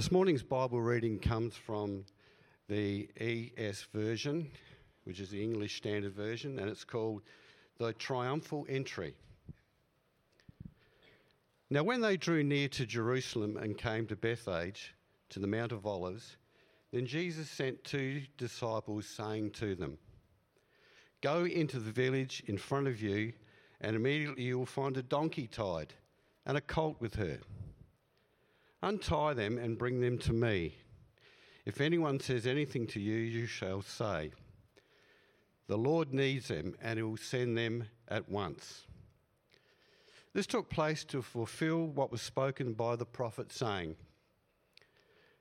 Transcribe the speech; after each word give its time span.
This 0.00 0.10
morning's 0.10 0.42
Bible 0.42 0.80
reading 0.80 1.18
comes 1.18 1.54
from 1.54 2.06
the 2.70 3.10
ESV 3.20 3.86
version, 3.92 4.50
which 5.04 5.20
is 5.20 5.28
the 5.28 5.42
English 5.42 5.76
Standard 5.76 6.14
Version, 6.14 6.58
and 6.58 6.70
it's 6.70 6.84
called 6.84 7.20
The 7.76 7.92
Triumphal 7.92 8.64
Entry. 8.66 9.14
Now, 11.68 11.82
when 11.82 12.00
they 12.00 12.16
drew 12.16 12.42
near 12.42 12.66
to 12.68 12.86
Jerusalem 12.86 13.58
and 13.58 13.76
came 13.76 14.06
to 14.06 14.16
Bethphage, 14.16 14.94
to 15.28 15.38
the 15.38 15.46
Mount 15.46 15.70
of 15.70 15.86
Olives, 15.86 16.38
then 16.92 17.04
Jesus 17.04 17.50
sent 17.50 17.84
two 17.84 18.22
disciples, 18.38 19.04
saying 19.04 19.50
to 19.50 19.74
them, 19.74 19.98
Go 21.20 21.44
into 21.44 21.78
the 21.78 21.92
village 21.92 22.42
in 22.46 22.56
front 22.56 22.88
of 22.88 23.02
you, 23.02 23.34
and 23.82 23.94
immediately 23.94 24.44
you 24.44 24.58
will 24.60 24.64
find 24.64 24.96
a 24.96 25.02
donkey 25.02 25.46
tied 25.46 25.92
and 26.46 26.56
a 26.56 26.62
colt 26.62 26.96
with 27.00 27.16
her 27.16 27.38
Untie 28.82 29.34
them 29.34 29.58
and 29.58 29.78
bring 29.78 30.00
them 30.00 30.18
to 30.18 30.32
me. 30.32 30.74
If 31.66 31.80
anyone 31.80 32.18
says 32.18 32.46
anything 32.46 32.86
to 32.88 33.00
you, 33.00 33.16
you 33.16 33.46
shall 33.46 33.82
say, 33.82 34.30
The 35.68 35.76
Lord 35.76 36.14
needs 36.14 36.48
them, 36.48 36.74
and 36.80 36.98
he 36.98 37.02
will 37.02 37.16
send 37.16 37.56
them 37.56 37.84
at 38.08 38.28
once. 38.28 38.86
This 40.32 40.46
took 40.46 40.70
place 40.70 41.04
to 41.04 41.22
fulfill 41.22 41.86
what 41.88 42.10
was 42.10 42.22
spoken 42.22 42.72
by 42.72 42.96
the 42.96 43.04
prophet, 43.04 43.52
saying, 43.52 43.96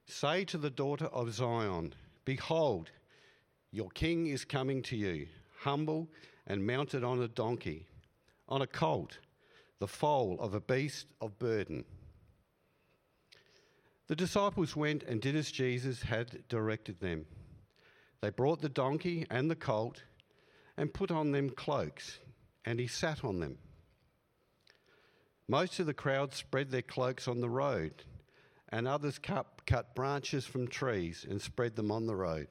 Say 0.06 0.44
to 0.46 0.58
the 0.58 0.72
daughter 0.72 1.06
of 1.06 1.34
Zion, 1.34 1.94
Behold, 2.26 2.90
your 3.72 3.90
king 3.92 4.28
is 4.28 4.44
coming 4.44 4.82
to 4.84 4.98
you, 4.98 5.28
humble 5.60 6.10
and 6.48 6.66
mounted 6.66 7.04
on 7.04 7.22
a 7.22 7.28
donkey, 7.28 7.86
on 8.48 8.62
a 8.62 8.68
colt, 8.68 9.20
the 9.80 9.88
foal 9.88 10.38
of 10.40 10.56
a 10.56 10.60
beast 10.60 11.06
of 11.22 11.38
burden. 11.38 11.86
The 14.10 14.16
disciples 14.16 14.76
went 14.76 15.04
and 15.04 15.22
did 15.22 15.36
as 15.36 15.52
Jesus 15.52 16.02
had 16.02 16.48
directed 16.50 17.00
them. 17.00 17.28
They 18.22 18.32
brought 18.32 18.60
the 18.60 18.68
donkey 18.68 19.28
and 19.30 19.52
the 19.52 19.56
colt 19.56 20.02
and 20.76 20.92
put 20.92 21.12
on 21.12 21.32
them 21.32 21.52
cloaks, 21.52 22.18
and 22.66 22.80
he 22.80 22.88
sat 22.88 23.24
on 23.24 23.40
them. 23.40 23.60
Most 25.48 25.80
of 25.80 25.86
the 25.86 25.94
crowd 25.94 26.34
spread 26.34 26.72
their 26.72 26.82
cloaks 26.82 27.28
on 27.28 27.40
the 27.40 27.50
road, 27.52 28.04
and 28.70 28.88
others 28.88 29.20
cut, 29.20 29.46
cut 29.68 29.94
branches 29.94 30.44
from 30.44 30.68
trees 30.68 31.24
and 31.30 31.40
spread 31.40 31.76
them 31.76 31.92
on 31.92 32.08
the 32.08 32.16
road. 32.16 32.48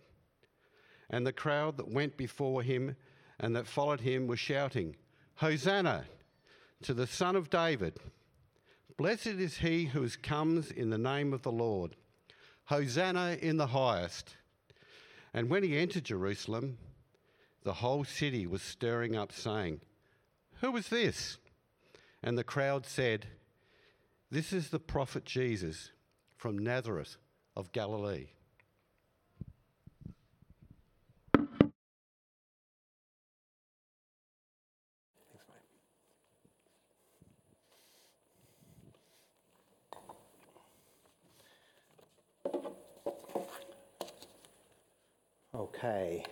And 1.11 1.27
the 1.27 1.33
crowd 1.33 1.77
that 1.79 1.91
went 1.91 2.17
before 2.17 2.63
him 2.63 2.95
and 3.41 3.57
that 3.57 3.67
followed 3.67 4.01
him 4.01 4.29
were 4.29 4.37
shouting, 4.37 4.95
Hosanna 5.35 6.05
to 6.83 6.95
the 6.95 7.09
Son 7.09 7.35
of 7.35 7.51
David! 7.51 7.99
Blessed 8.99 9.27
is 9.29 9.59
he 9.59 9.85
who 9.85 10.09
comes 10.09 10.73
in 10.73 10.91
the 10.91 10.99
name 10.99 11.33
of 11.33 11.43
the 11.43 11.53
Lord. 11.53 11.95
Hosanna 12.65 13.39
in 13.41 13.57
the 13.57 13.69
highest. 13.69 14.35
And 15.33 15.49
when 15.49 15.63
he 15.63 15.79
entered 15.79 16.03
Jerusalem, 16.03 16.79
the 17.63 17.75
whole 17.75 18.03
city 18.03 18.45
was 18.45 18.61
stirring 18.61 19.15
up, 19.15 19.31
saying, 19.31 19.81
Who 20.61 20.77
is 20.77 20.89
this? 20.89 21.39
And 22.25 22.37
the 22.37 22.43
crowd 22.43 22.87
said, 22.87 23.27
This 24.33 24.53
is 24.53 24.71
the 24.71 24.81
prophet 24.81 25.25
Jesus 25.25 25.93
from 26.37 26.59
Nazareth 26.59 27.19
of 27.55 27.71
Galilee. 27.71 28.31
Okay. 45.59 46.23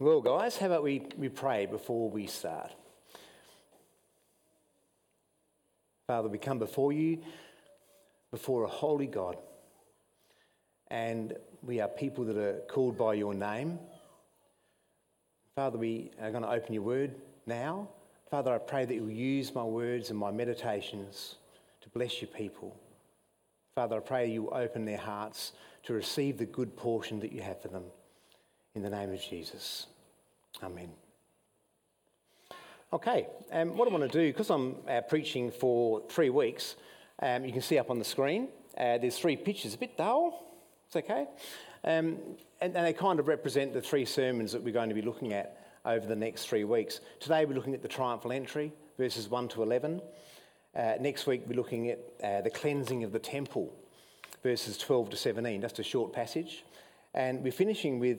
Well, 0.00 0.20
guys, 0.20 0.56
how 0.56 0.66
about 0.66 0.82
we, 0.82 1.06
we 1.16 1.28
pray 1.28 1.66
before 1.66 2.10
we 2.10 2.26
start? 2.26 2.72
Father, 6.08 6.28
we 6.28 6.38
come 6.38 6.58
before 6.58 6.92
you, 6.92 7.20
before 8.32 8.64
a 8.64 8.68
holy 8.68 9.06
God, 9.06 9.36
and 10.88 11.36
we 11.62 11.80
are 11.80 11.86
people 11.86 12.24
that 12.24 12.36
are 12.36 12.62
called 12.68 12.98
by 12.98 13.14
your 13.14 13.32
name. 13.32 13.78
Father, 15.54 15.78
we 15.78 16.10
are 16.20 16.32
going 16.32 16.42
to 16.42 16.50
open 16.50 16.74
your 16.74 16.82
word 16.82 17.14
now. 17.46 17.86
Father, 18.28 18.52
I 18.52 18.58
pray 18.58 18.86
that 18.86 18.92
you'll 18.92 19.08
use 19.08 19.54
my 19.54 19.62
words 19.62 20.10
and 20.10 20.18
my 20.18 20.32
meditations 20.32 21.36
to 21.82 21.88
bless 21.90 22.20
your 22.20 22.30
people. 22.30 22.76
Father, 23.74 23.96
I 23.96 24.00
pray 24.00 24.26
you 24.28 24.50
open 24.50 24.84
their 24.84 24.98
hearts 24.98 25.52
to 25.84 25.92
receive 25.92 26.38
the 26.38 26.44
good 26.44 26.76
portion 26.76 27.20
that 27.20 27.32
you 27.32 27.40
have 27.42 27.62
for 27.62 27.68
them. 27.68 27.84
In 28.74 28.82
the 28.82 28.90
name 28.90 29.12
of 29.12 29.20
Jesus. 29.22 29.86
Amen. 30.62 30.90
Okay, 32.92 33.28
um, 33.52 33.76
what 33.76 33.86
I 33.86 33.92
want 33.92 34.10
to 34.10 34.18
do, 34.18 34.32
because 34.32 34.50
I'm 34.50 34.74
uh, 34.88 35.00
preaching 35.02 35.52
for 35.52 36.02
three 36.08 36.30
weeks, 36.30 36.74
um, 37.22 37.44
you 37.44 37.52
can 37.52 37.62
see 37.62 37.78
up 37.78 37.88
on 37.88 38.00
the 38.00 38.04
screen, 38.04 38.48
uh, 38.76 38.98
there's 38.98 39.16
three 39.16 39.36
pictures, 39.36 39.74
a 39.74 39.78
bit 39.78 39.96
dull, 39.96 40.44
it's 40.86 40.96
okay. 40.96 41.28
Um, 41.84 42.18
and, 42.60 42.74
and 42.76 42.84
they 42.84 42.92
kind 42.92 43.20
of 43.20 43.28
represent 43.28 43.72
the 43.72 43.80
three 43.80 44.04
sermons 44.04 44.50
that 44.50 44.62
we're 44.62 44.74
going 44.74 44.88
to 44.88 44.94
be 44.94 45.02
looking 45.02 45.32
at 45.32 45.56
over 45.84 46.04
the 46.04 46.16
next 46.16 46.46
three 46.46 46.64
weeks. 46.64 47.00
Today 47.20 47.44
we're 47.44 47.54
looking 47.54 47.74
at 47.74 47.82
the 47.82 47.88
triumphal 47.88 48.32
entry, 48.32 48.72
verses 48.98 49.28
1 49.28 49.48
to 49.50 49.62
11. 49.62 50.02
Uh, 50.74 50.94
next 51.00 51.26
week, 51.26 51.42
we're 51.46 51.56
looking 51.56 51.90
at 51.90 51.98
uh, 52.22 52.40
the 52.42 52.50
cleansing 52.50 53.02
of 53.02 53.10
the 53.10 53.18
temple, 53.18 53.74
verses 54.42 54.78
12 54.78 55.10
to 55.10 55.16
17, 55.16 55.60
just 55.60 55.78
a 55.80 55.82
short 55.82 56.12
passage. 56.12 56.64
And 57.12 57.42
we're 57.42 57.50
finishing 57.50 57.98
with 57.98 58.18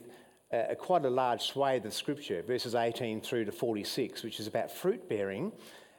uh, 0.51 0.75
quite 0.77 1.05
a 1.05 1.09
large 1.09 1.43
swathe 1.43 1.85
of 1.85 1.93
scripture, 1.93 2.41
verses 2.41 2.75
18 2.75 3.21
through 3.21 3.45
to 3.45 3.53
46, 3.53 4.23
which 4.23 4.39
is 4.39 4.47
about 4.47 4.69
fruit 4.69 5.07
bearing 5.07 5.53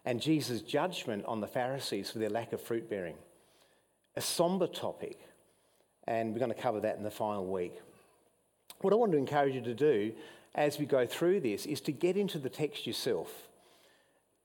and 0.04 0.20
Jesus' 0.20 0.62
judgment 0.62 1.24
on 1.26 1.41
the 1.41 1.46
Pharisees 1.46 2.10
for 2.10 2.18
their 2.18 2.28
lack 2.28 2.52
of 2.52 2.60
fruit 2.60 2.91
bearing. 2.91 3.14
A 4.16 4.20
somber 4.20 4.66
topic, 4.66 5.18
and 6.06 6.32
we're 6.32 6.41
going 6.41 6.52
to 6.52 6.60
cover 6.60 6.80
that 6.80 6.96
in 6.96 7.02
the 7.02 7.10
final 7.10 7.46
week. 7.46 7.80
What 8.80 8.92
I 8.92 8.96
want 8.96 9.12
to 9.12 9.18
encourage 9.18 9.54
you 9.54 9.62
to 9.62 9.74
do 9.74 10.12
as 10.54 10.78
we 10.78 10.84
go 10.84 11.06
through 11.06 11.41
this 11.41 11.64
is 11.64 11.80
to 11.82 11.92
get 11.92 12.16
into 12.16 12.38
the 12.38 12.50
text 12.50 12.86
yourself 12.86 13.48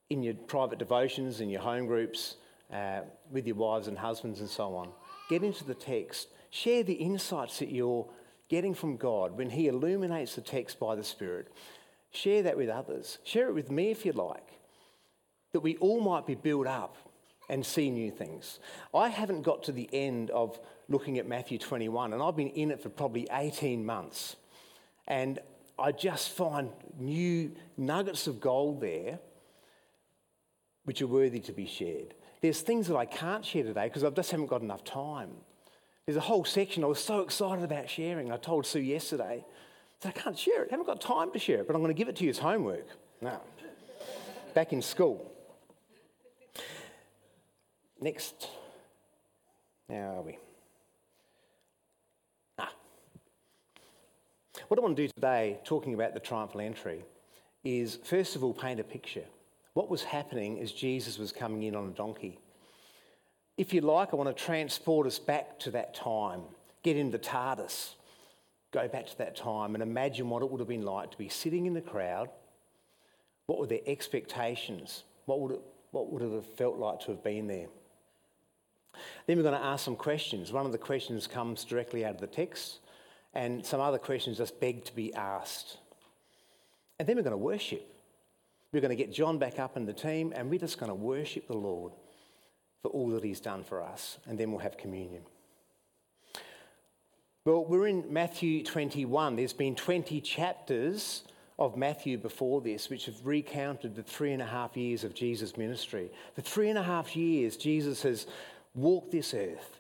in 0.10 0.24
your 0.24 0.34
private 0.34 0.80
devotions, 0.80 1.42
in 1.42 1.50
your 1.50 1.62
home 1.62 1.86
groups, 1.86 2.36
uh, 2.72 3.02
with 3.32 3.46
your 3.46 3.56
wives 3.56 3.88
and 3.88 3.98
husbands 3.98 4.40
and 4.40 4.50
so 4.50 4.76
on. 4.76 4.90
Get 5.30 5.44
into 5.44 5.64
the 5.64 5.74
text. 5.74 6.30
Share 6.50 6.84
the 6.84 6.94
insights 6.94 7.60
that 7.60 7.70
you're 7.70 8.08
getting 8.50 8.74
from 8.74 8.98
God 8.98 9.38
when 9.38 9.50
He 9.50 9.68
illuminates 9.68 10.36
the 10.36 10.42
text 10.42 10.80
by 10.80 10.96
the 10.96 11.04
Spirit. 11.04 11.52
Share 12.12 12.44
that 12.44 12.58
with 12.58 12.70
others. 12.70 13.20
Share 13.24 13.50
it 13.50 13.54
with 13.54 13.70
me 13.70 13.92
if 13.92 14.06
you 14.06 14.14
like, 14.14 14.60
that 15.52 15.60
we 15.60 15.76
all 15.78 16.02
might 16.02 16.26
be 16.26 16.36
built 16.36 16.68
up 16.68 16.96
and 17.50 17.66
see 17.66 17.90
new 17.90 18.12
things. 18.12 18.60
I 18.94 19.10
haven't 19.10 19.42
got 19.42 19.64
to 19.64 19.72
the 19.72 19.90
end 19.94 20.30
of 20.32 20.60
looking 20.90 21.18
at 21.18 21.28
Matthew 21.28 21.58
21, 21.58 22.14
and 22.14 22.22
I've 22.22 22.36
been 22.36 22.50
in 22.50 22.72
it 22.72 22.82
for 22.82 22.90
probably 22.90 23.28
18 23.32 23.86
months. 23.86 24.38
And 25.08 25.40
I 25.80 25.92
just 25.92 26.30
find 26.30 26.72
new 26.98 27.52
nuggets 27.78 28.28
of 28.28 28.40
gold 28.40 28.82
there 28.82 29.20
which 30.88 31.02
are 31.02 31.08
worthy 31.08 31.42
to 31.42 31.52
be 31.52 31.66
shared. 31.66 32.14
There's 32.40 32.62
things 32.62 32.88
that 32.88 32.96
I 32.96 33.04
can't 33.04 33.44
share 33.44 33.64
today 33.64 33.88
because 33.90 34.06
I 34.06 34.10
just 34.10 34.32
haven't 34.32 34.46
got 34.46 34.62
enough 34.62 34.86
time. 34.86 35.32
There's 36.06 36.16
a 36.16 36.22
whole 36.22 36.46
section 36.46 36.82
I 36.82 36.88
was 36.88 37.04
so 37.04 37.20
excited 37.20 37.66
about 37.66 37.90
sharing. 37.90 38.32
I 38.32 38.38
told 38.38 38.66
Sue 38.66 38.80
yesterday, 38.80 39.44
that 40.00 40.16
I 40.18 40.18
can't 40.18 40.40
share 40.40 40.64
it. 40.64 40.70
I 40.70 40.72
haven't 40.72 40.86
got 40.86 41.02
time 41.02 41.34
to 41.34 41.40
share 41.40 41.60
it, 41.60 41.68
but 41.68 41.76
I'm 41.76 41.82
going 41.82 41.94
to 41.94 41.98
give 41.98 42.08
it 42.08 42.16
to 42.16 42.24
you 42.24 42.30
as 42.30 42.38
homework. 42.38 42.88
Now, 43.22 43.42
back 44.54 44.72
in 44.72 44.82
school. 44.82 45.30
Next. 48.00 48.48
Now 49.90 50.20
are 50.20 50.22
we? 50.22 50.38
Ah. 52.60 52.72
What 54.70 54.80
I 54.80 54.84
want 54.84 54.96
to 54.96 55.04
do 55.04 55.10
today, 55.14 55.60
talking 55.66 55.96
about 55.96 56.14
the 56.14 56.22
triumphal 56.22 56.62
entry, 56.62 57.04
is 57.66 58.00
first 58.06 58.38
of 58.38 58.44
all 58.46 58.54
paint 58.54 58.80
a 58.80 58.86
picture 58.86 59.26
what 59.78 59.92
was 59.92 60.02
happening 60.02 60.60
as 60.60 60.72
Jesus 60.72 61.20
was 61.20 61.32
coming 61.32 61.62
in 61.62 61.76
on 61.76 61.90
a 61.90 61.92
donkey. 61.92 62.40
If 63.58 63.76
you 63.76 63.82
like, 63.82 64.12
I 64.12 64.16
want 64.16 64.36
to 64.36 64.44
transport 64.44 65.06
us 65.06 65.20
back 65.20 65.60
to 65.60 65.70
that 65.70 65.94
time, 65.94 66.42
get 66.82 66.98
into 66.98 67.20
TARDIS, 67.20 67.94
go 68.72 68.88
back 68.88 69.06
to 69.06 69.18
that 69.20 69.36
time 69.36 69.76
and 69.76 69.84
imagine 69.84 70.32
what 70.32 70.42
it 70.42 70.50
would 70.50 70.62
have 70.62 70.68
been 70.68 70.82
like 70.82 71.12
to 71.12 71.18
be 71.20 71.30
sitting 71.30 71.68
in 71.68 71.76
the 71.76 71.82
crowd. 71.82 72.28
What 73.46 73.60
were 73.60 73.68
their 73.68 73.82
expectations? 73.86 75.04
What 75.28 75.42
would 75.42 75.52
it, 75.52 75.62
what 75.92 76.12
would 76.12 76.24
it 76.24 76.34
have 76.34 76.56
felt 76.56 76.78
like 76.78 77.02
to 77.02 77.12
have 77.12 77.24
been 77.24 77.46
there? 77.46 77.68
Then 79.28 79.38
we're 79.38 79.44
going 79.44 79.62
to 79.62 79.64
ask 79.64 79.86
some 79.86 79.96
questions. 79.96 80.52
One 80.52 80.66
of 80.66 80.72
the 80.72 80.80
questions 80.80 81.28
comes 81.28 81.64
directly 81.64 82.04
out 82.04 82.16
of 82.16 82.22
the 82.22 82.26
text, 82.26 82.80
and 83.36 83.64
some 83.64 83.80
other 83.80 84.00
questions 84.00 84.40
just 84.40 84.60
beg 84.60 84.86
to 84.86 84.96
be 84.96 85.14
asked. 85.14 85.78
And 86.98 87.08
then 87.08 87.16
we're 87.16 87.22
going 87.22 87.30
to 87.30 87.38
worship. 87.38 87.94
We're 88.78 88.82
going 88.82 88.96
to 88.96 89.04
get 89.04 89.12
John 89.12 89.40
back 89.40 89.58
up 89.58 89.76
in 89.76 89.88
the 89.88 89.94
team 89.94 90.32
and 90.36 90.52
we're 90.52 90.60
just 90.60 90.78
going 90.78 90.92
to 90.92 90.96
worship 90.96 91.48
the 91.48 91.58
Lord 91.58 91.94
for 92.84 92.90
all 92.90 93.10
that 93.10 93.24
he's 93.24 93.40
done 93.40 93.64
for 93.64 93.82
us. 93.82 94.20
And 94.28 94.38
then 94.38 94.52
we'll 94.52 94.60
have 94.60 94.78
communion. 94.78 95.24
Well, 97.44 97.66
we're 97.66 97.88
in 97.88 98.14
Matthew 98.14 98.64
21. 98.64 99.36
There's 99.36 99.52
been 99.52 99.74
20 99.74 100.22
chapters 100.22 101.24
of 101.58 101.76
Matthew 101.76 102.20
before 102.20 102.62
this, 102.62 102.88
which 102.88 103.08
have 103.08 103.16
recounted 103.26 103.96
the 103.96 104.04
three 104.04 104.32
and 104.32 104.44
a 104.44 104.46
half 104.46 104.78
years 104.78 105.04
of 105.04 105.16
Jesus' 105.16 105.58
ministry. 105.58 106.12
For 106.36 106.42
three 106.42 106.70
and 106.70 106.78
a 106.78 106.84
half 106.84 107.16
years, 107.16 107.58
Jesus 107.58 108.04
has 108.04 108.28
walked 108.76 109.10
this 109.10 109.34
earth. 109.34 109.80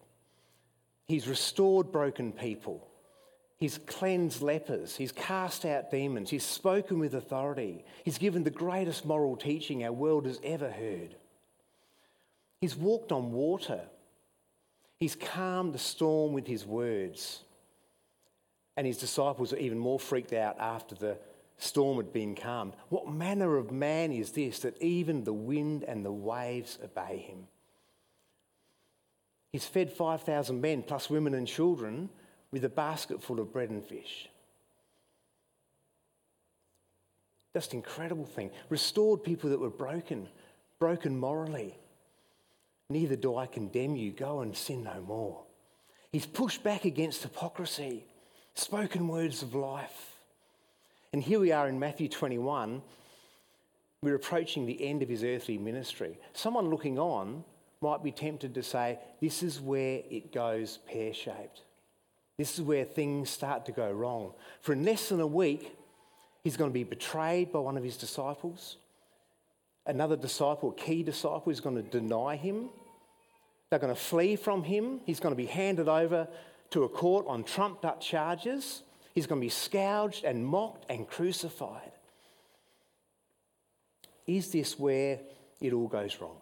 He's 1.05 1.27
restored 1.27 1.91
broken 1.91 2.31
people. 2.31 2.87
He's 3.57 3.79
cleansed 3.79 4.41
lepers. 4.41 4.95
He's 4.95 5.11
cast 5.11 5.65
out 5.65 5.89
demons. 5.89 6.29
He's 6.29 6.45
spoken 6.45 6.99
with 6.99 7.15
authority. 7.15 7.83
He's 8.03 8.19
given 8.19 8.43
the 8.43 8.51
greatest 8.51 9.05
moral 9.05 9.35
teaching 9.35 9.83
our 9.83 9.91
world 9.91 10.25
has 10.27 10.39
ever 10.43 10.69
heard. 10.69 11.15
He's 12.61 12.75
walked 12.75 13.11
on 13.11 13.31
water. 13.31 13.81
He's 14.99 15.15
calmed 15.15 15.73
the 15.73 15.79
storm 15.79 16.33
with 16.33 16.45
his 16.45 16.65
words. 16.65 17.41
And 18.75 18.85
his 18.85 18.97
disciples 18.97 19.53
are 19.53 19.57
even 19.57 19.79
more 19.79 19.99
freaked 19.99 20.33
out 20.33 20.57
after 20.59 20.93
the 20.93 21.17
storm 21.57 21.97
had 21.97 22.13
been 22.13 22.35
calmed. 22.35 22.73
What 22.89 23.11
manner 23.11 23.57
of 23.57 23.71
man 23.71 24.11
is 24.11 24.31
this 24.31 24.59
that 24.59 24.79
even 24.79 25.23
the 25.23 25.33
wind 25.33 25.83
and 25.83 26.05
the 26.05 26.11
waves 26.11 26.77
obey 26.83 27.17
him? 27.17 27.47
He's 29.51 29.65
fed 29.65 29.91
5,000 29.91 30.61
men, 30.61 30.83
plus 30.83 31.09
women 31.09 31.33
and 31.33 31.47
children, 31.47 32.09
with 32.51 32.63
a 32.63 32.69
basket 32.69 33.21
full 33.21 33.39
of 33.39 33.51
bread 33.51 33.69
and 33.69 33.83
fish. 33.83 34.29
Just 37.53 37.73
incredible 37.73 38.25
thing. 38.25 38.51
Restored 38.69 39.23
people 39.23 39.49
that 39.49 39.59
were 39.59 39.69
broken, 39.69 40.27
broken 40.79 41.17
morally. 41.17 41.75
Neither 42.89 43.15
do 43.15 43.35
I 43.35 43.47
condemn 43.47 43.95
you. 43.95 44.11
Go 44.11 44.41
and 44.41 44.55
sin 44.55 44.83
no 44.83 45.01
more. 45.01 45.43
He's 46.11 46.25
pushed 46.25 46.63
back 46.63 46.85
against 46.85 47.23
hypocrisy 47.23 48.05
spoken 48.57 49.07
words 49.07 49.43
of 49.43 49.53
life. 49.53 50.17
And 51.13 51.21
here 51.21 51.39
we 51.39 51.51
are 51.51 51.67
in 51.67 51.79
Matthew 51.79 52.09
21. 52.09 52.81
We're 54.01 54.15
approaching 54.15 54.65
the 54.65 54.83
end 54.83 55.01
of 55.01 55.09
his 55.09 55.23
earthly 55.23 55.57
ministry. 55.57 56.17
Someone 56.33 56.69
looking 56.69 56.99
on 56.99 57.43
might 57.81 58.03
be 58.03 58.11
tempted 58.11 58.53
to 58.55 58.63
say, 58.63 58.99
This 59.21 59.43
is 59.43 59.61
where 59.61 60.01
it 60.09 60.33
goes 60.33 60.79
pear 60.87 61.13
shaped. 61.13 61.61
This 62.37 62.53
is 62.53 62.61
where 62.61 62.85
things 62.85 63.29
start 63.29 63.65
to 63.65 63.71
go 63.71 63.91
wrong. 63.91 64.33
For 64.61 64.73
in 64.73 64.85
less 64.85 65.09
than 65.09 65.19
a 65.19 65.27
week, 65.27 65.75
he's 66.43 66.55
going 66.55 66.69
to 66.69 66.73
be 66.73 66.83
betrayed 66.83 67.51
by 67.51 67.59
one 67.59 67.77
of 67.77 67.83
his 67.83 67.97
disciples. 67.97 68.77
Another 69.85 70.15
disciple, 70.15 70.69
a 70.71 70.75
key 70.75 71.01
disciple, 71.01 71.51
is 71.51 71.59
going 71.59 71.75
to 71.75 71.81
deny 71.81 72.35
him. 72.35 72.69
They're 73.69 73.79
going 73.79 73.93
to 73.93 73.99
flee 73.99 74.35
from 74.35 74.63
him. 74.63 75.01
He's 75.05 75.19
going 75.19 75.33
to 75.33 75.37
be 75.37 75.47
handed 75.47 75.87
over 75.87 76.27
to 76.71 76.83
a 76.83 76.89
court 76.89 77.25
on 77.27 77.43
trumped 77.43 77.85
up 77.85 78.01
charges. 78.01 78.83
He's 79.15 79.25
going 79.25 79.41
to 79.41 79.45
be 79.45 79.49
scourged 79.49 80.23
and 80.23 80.45
mocked 80.45 80.85
and 80.91 81.07
crucified. 81.07 81.91
Is 84.27 84.51
this 84.51 84.77
where 84.77 85.19
it 85.59 85.73
all 85.73 85.87
goes 85.87 86.17
wrong? 86.21 86.37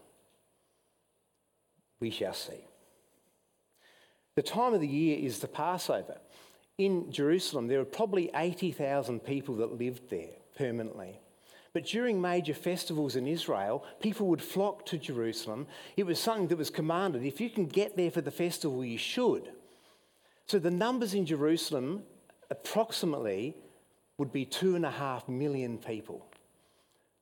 We 1.99 2.09
shall 2.09 2.33
see. 2.33 2.65
The 4.35 4.43
time 4.43 4.73
of 4.73 4.81
the 4.81 4.87
year 4.87 5.17
is 5.17 5.39
the 5.39 5.47
Passover. 5.47 6.17
In 6.77 7.11
Jerusalem, 7.11 7.67
there 7.67 7.79
were 7.79 7.85
probably 7.85 8.29
80,000 8.35 9.21
people 9.21 9.55
that 9.55 9.79
lived 9.79 10.09
there 10.09 10.35
permanently. 10.57 11.19
But 11.71 11.85
during 11.85 12.21
major 12.21 12.53
festivals 12.53 13.15
in 13.15 13.27
Israel, 13.27 13.83
people 14.01 14.27
would 14.27 14.41
flock 14.41 14.85
to 14.87 14.97
Jerusalem. 14.97 15.67
It 15.97 16.05
was 16.05 16.19
something 16.19 16.47
that 16.47 16.57
was 16.57 16.69
commanded. 16.69 17.23
If 17.23 17.39
you 17.39 17.49
can 17.49 17.65
get 17.65 17.95
there 17.95 18.11
for 18.11 18.21
the 18.21 18.31
festival, 18.31 18.83
you 18.83 18.97
should. 18.97 19.51
So 20.47 20.59
the 20.59 20.71
numbers 20.71 21.13
in 21.13 21.25
Jerusalem 21.25 22.03
approximately 22.51 23.55
would 24.17 24.31
be 24.31 24.45
two 24.45 24.75
and 24.75 24.85
a 24.85 24.91
half 24.91 25.27
million 25.27 25.77
people. 25.77 26.25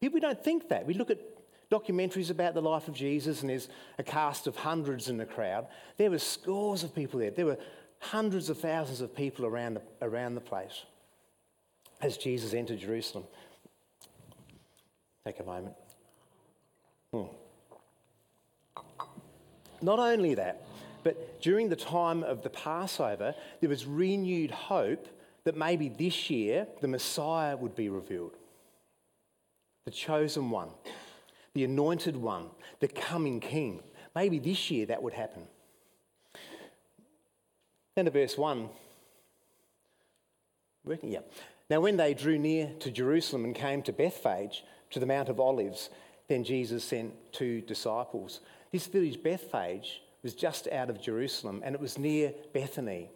We 0.02 0.20
don't 0.20 0.44
think 0.44 0.70
that. 0.70 0.86
We 0.86 0.94
look 0.96 1.10
at 1.10 1.20
documentaries 1.74 2.30
about 2.30 2.54
the 2.54 2.62
life 2.62 2.88
of 2.88 2.94
Jesus, 2.94 3.42
and 3.42 3.50
there's 3.50 3.68
a 3.98 4.04
cast 4.04 4.46
of 4.46 4.56
hundreds 4.56 5.10
in 5.10 5.18
the 5.18 5.26
crowd. 5.26 5.68
There 5.98 6.12
were 6.12 6.20
scores 6.20 6.84
of 6.84 6.94
people 6.94 7.20
there. 7.20 7.32
There 7.32 7.48
were 7.48 7.58
hundreds 8.00 8.50
of 8.50 8.60
thousands 8.60 9.02
of 9.02 9.16
people 9.16 9.46
around 9.46 9.76
the, 9.76 9.82
around 10.02 10.36
the 10.36 10.42
place 10.42 10.84
as 12.02 12.18
Jesus 12.18 12.54
entered 12.54 12.80
Jerusalem. 12.80 13.24
Take 15.26 15.40
a 15.40 15.44
moment. 15.44 15.76
Hmm. 17.12 17.24
Not 19.82 20.00
only 20.00 20.36
that, 20.36 20.64
but 21.04 21.42
during 21.42 21.70
the 21.70 21.76
time 21.76 22.24
of 22.24 22.44
the 22.44 22.50
Passover, 22.50 23.34
there 23.62 23.70
was 23.70 23.86
renewed 23.86 24.52
hope 24.52 25.08
that 25.44 25.58
maybe 25.58 25.90
this 25.90 26.30
year 26.30 26.68
the 26.82 26.88
Messiah 26.88 27.58
would 27.58 27.76
be 27.76 27.90
revealed. 27.90 28.36
The 29.86 29.92
chosen 29.92 30.50
one, 30.50 30.70
the 31.54 31.64
anointed 31.64 32.16
one, 32.18 32.50
the 32.80 32.88
coming 32.88 33.40
king. 33.40 33.82
Maybe 34.16 34.40
this 34.40 34.72
year 34.72 34.86
that 34.88 35.02
would 35.02 35.14
happen. 35.14 35.44
Then 37.96 38.06
to 38.06 38.12
verse 38.12 38.38
1. 38.38 38.70
Working? 40.86 41.12
Yeah. 41.12 41.20
Now, 41.70 41.80
when 41.80 41.98
they 41.98 42.14
drew 42.14 42.38
near 42.38 42.72
to 42.80 42.92
Jerusalem 42.92 43.46
and 43.46 43.56
came 43.56 43.82
to 43.84 43.94
Bethphage, 43.94 44.64
to 44.92 45.00
the 45.00 45.06
Mount 45.06 45.30
of 45.30 45.40
Olives, 45.40 45.90
then 46.28 46.44
Jesus 46.44 46.84
sent 46.84 47.14
two 47.32 47.62
disciples. 47.62 48.42
This 48.72 48.88
village, 48.88 49.22
Bethphage, 49.24 50.02
was 50.24 50.34
just 50.34 50.68
out 50.70 50.90
of 50.90 51.02
Jerusalem 51.02 51.62
and 51.64 51.76
it 51.76 51.82
was 51.82 51.98
near 51.98 52.34
Bethany. 52.54 53.10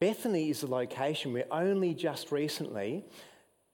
Bethany 0.00 0.50
is 0.50 0.62
the 0.62 0.66
location 0.66 1.32
where 1.32 1.46
only 1.50 1.94
just 1.94 2.32
recently 2.32 3.04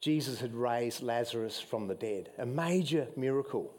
Jesus 0.01 0.41
had 0.41 0.55
raised 0.55 1.03
Lazarus 1.03 1.61
from 1.61 1.89
the 1.89 1.95
dead, 1.95 2.31
a 2.39 2.47
major 2.47 3.09
miracle. 3.17 3.75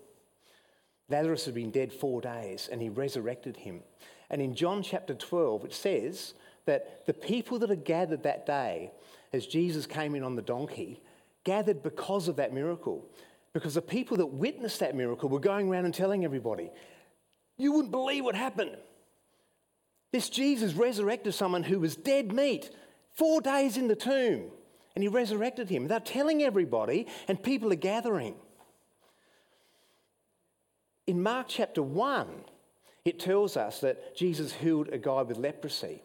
Lazarus 1.09 1.45
had 1.45 1.55
been 1.55 1.71
dead 1.71 1.93
four 1.93 2.21
days 2.21 2.69
and 2.71 2.81
he 2.81 2.89
resurrected 2.89 3.57
him. 3.57 3.81
And 4.29 4.41
in 4.41 4.53
John 4.53 4.83
chapter 4.83 5.13
12, 5.13 5.65
it 5.65 5.73
says 5.73 6.33
that 6.65 7.05
the 7.05 7.13
people 7.13 7.57
that 7.59 7.69
had 7.69 7.83
gathered 7.83 8.23
that 8.23 8.45
day 8.45 8.91
as 9.33 9.47
Jesus 9.47 9.85
came 9.85 10.13
in 10.13 10.23
on 10.23 10.35
the 10.35 10.41
donkey 10.41 11.01
gathered 11.43 11.81
because 11.81 12.27
of 12.27 12.35
that 12.35 12.53
miracle. 12.53 13.05
Because 13.53 13.73
the 13.73 13.81
people 13.81 14.17
that 14.17 14.27
witnessed 14.27 14.81
that 14.81 14.95
miracle 14.95 15.29
were 15.29 15.39
going 15.39 15.69
around 15.69 15.85
and 15.85 15.93
telling 15.93 16.23
everybody, 16.23 16.69
you 17.57 17.71
wouldn't 17.71 17.91
believe 17.91 18.23
what 18.23 18.35
happened. 18.35 18.77
This 20.11 20.29
Jesus 20.29 20.73
resurrected 20.73 21.33
someone 21.33 21.63
who 21.63 21.79
was 21.79 21.95
dead 21.95 22.31
meat, 22.31 22.69
four 23.13 23.41
days 23.41 23.77
in 23.77 23.87
the 23.87 23.95
tomb, 23.95 24.51
and 24.99 25.03
he 25.05 25.07
resurrected 25.07 25.69
him. 25.69 25.87
They're 25.87 26.01
telling 26.01 26.43
everybody, 26.43 27.07
and 27.29 27.41
people 27.41 27.71
are 27.71 27.77
gathering. 27.77 28.35
In 31.07 31.23
Mark 31.23 31.45
chapter 31.47 31.81
1, 31.81 32.27
it 33.05 33.17
tells 33.17 33.55
us 33.55 33.79
that 33.79 34.13
Jesus 34.13 34.51
healed 34.51 34.89
a 34.89 34.97
guy 34.97 35.21
with 35.21 35.37
leprosy. 35.37 36.03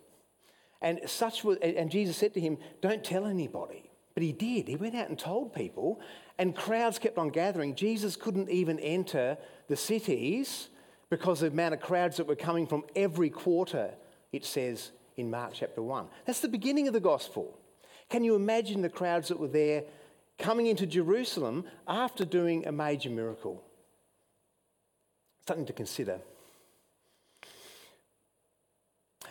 And, 0.80 1.00
such 1.06 1.42
was, 1.42 1.58
and 1.58 1.90
Jesus 1.90 2.16
said 2.16 2.34
to 2.34 2.40
him, 2.40 2.56
Don't 2.82 3.02
tell 3.02 3.26
anybody. 3.26 3.90
But 4.14 4.22
he 4.22 4.30
did. 4.30 4.68
He 4.68 4.76
went 4.76 4.94
out 4.94 5.08
and 5.08 5.18
told 5.18 5.52
people, 5.52 6.00
and 6.38 6.54
crowds 6.54 7.00
kept 7.00 7.18
on 7.18 7.30
gathering. 7.30 7.74
Jesus 7.74 8.14
couldn't 8.14 8.48
even 8.48 8.78
enter 8.78 9.36
the 9.66 9.76
cities 9.76 10.68
because 11.10 11.42
of 11.42 11.50
the 11.50 11.56
amount 11.56 11.74
of 11.74 11.80
crowds 11.80 12.18
that 12.18 12.28
were 12.28 12.36
coming 12.36 12.68
from 12.68 12.84
every 12.94 13.28
quarter, 13.28 13.90
it 14.30 14.44
says 14.44 14.92
in 15.16 15.32
Mark 15.32 15.50
chapter 15.52 15.82
1. 15.82 16.06
That's 16.26 16.38
the 16.38 16.48
beginning 16.48 16.86
of 16.86 16.94
the 16.94 17.00
gospel. 17.00 17.58
Can 18.10 18.24
you 18.24 18.34
imagine 18.34 18.82
the 18.82 18.88
crowds 18.88 19.28
that 19.28 19.40
were 19.40 19.48
there 19.48 19.84
coming 20.38 20.66
into 20.66 20.86
Jerusalem 20.86 21.64
after 21.86 22.24
doing 22.24 22.66
a 22.66 22.72
major 22.72 23.10
miracle? 23.10 23.62
Something 25.46 25.66
to 25.66 25.72
consider. 25.72 26.20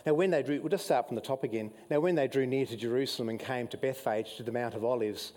Now, 0.06 0.13
when 0.15 0.32
they 0.32 0.44
drew, 0.44 0.60
we'll 0.60 0.70
just 0.70 0.86
start 0.86 1.08
from 1.08 1.15
the 1.15 1.22
top 1.22 1.44
again. 1.44 1.72
Now, 1.89 2.01
when 2.01 2.15
they 2.15 2.27
drew 2.27 2.46
near 2.46 2.65
to 2.65 2.75
Jerusalem 2.75 3.30
and 3.30 3.39
came 3.39 3.68
to 3.70 3.77
Bethphage 3.77 4.36
to 4.36 4.44
the 4.44 4.51
Mount 4.51 4.75
of 4.75 4.84
Olives, 4.84 5.32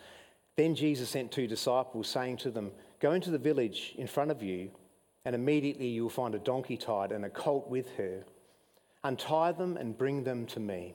then 0.56 0.74
Jesus 0.74 1.10
sent 1.10 1.30
two 1.30 1.46
disciples, 1.46 2.08
saying 2.08 2.38
to 2.38 2.50
them, 2.50 2.72
Go 2.98 3.12
into 3.12 3.30
the 3.30 3.38
village 3.38 3.94
in 3.96 4.06
front 4.06 4.30
of 4.30 4.42
you 4.42 4.70
and 5.26 5.34
immediately 5.34 5.88
you 5.88 6.04
will 6.04 6.08
find 6.08 6.36
a 6.36 6.38
donkey 6.38 6.76
tied 6.76 7.10
and 7.10 7.24
a 7.24 7.28
colt 7.28 7.68
with 7.68 7.96
her. 7.96 8.24
Untie 9.02 9.50
them 9.50 9.76
and 9.76 9.98
bring 9.98 10.22
them 10.22 10.46
to 10.46 10.60
me. 10.60 10.94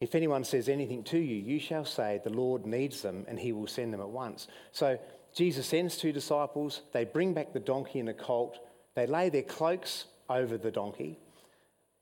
If 0.00 0.14
anyone 0.14 0.44
says 0.44 0.68
anything 0.68 1.04
to 1.04 1.18
you, 1.18 1.36
you 1.36 1.60
shall 1.60 1.84
say, 1.84 2.20
The 2.22 2.30
Lord 2.30 2.64
needs 2.64 3.02
them, 3.02 3.24
and 3.28 3.38
he 3.38 3.52
will 3.52 3.66
send 3.66 3.92
them 3.92 4.00
at 4.00 4.08
once. 4.08 4.48
So 4.72 4.98
Jesus 5.34 5.66
sends 5.66 5.96
two 5.96 6.12
disciples. 6.12 6.82
They 6.92 7.04
bring 7.04 7.34
back 7.34 7.52
the 7.52 7.60
donkey 7.60 7.98
and 7.98 8.08
the 8.08 8.14
colt. 8.14 8.58
They 8.94 9.06
lay 9.06 9.28
their 9.28 9.42
cloaks 9.42 10.06
over 10.28 10.56
the 10.56 10.70
donkey, 10.70 11.18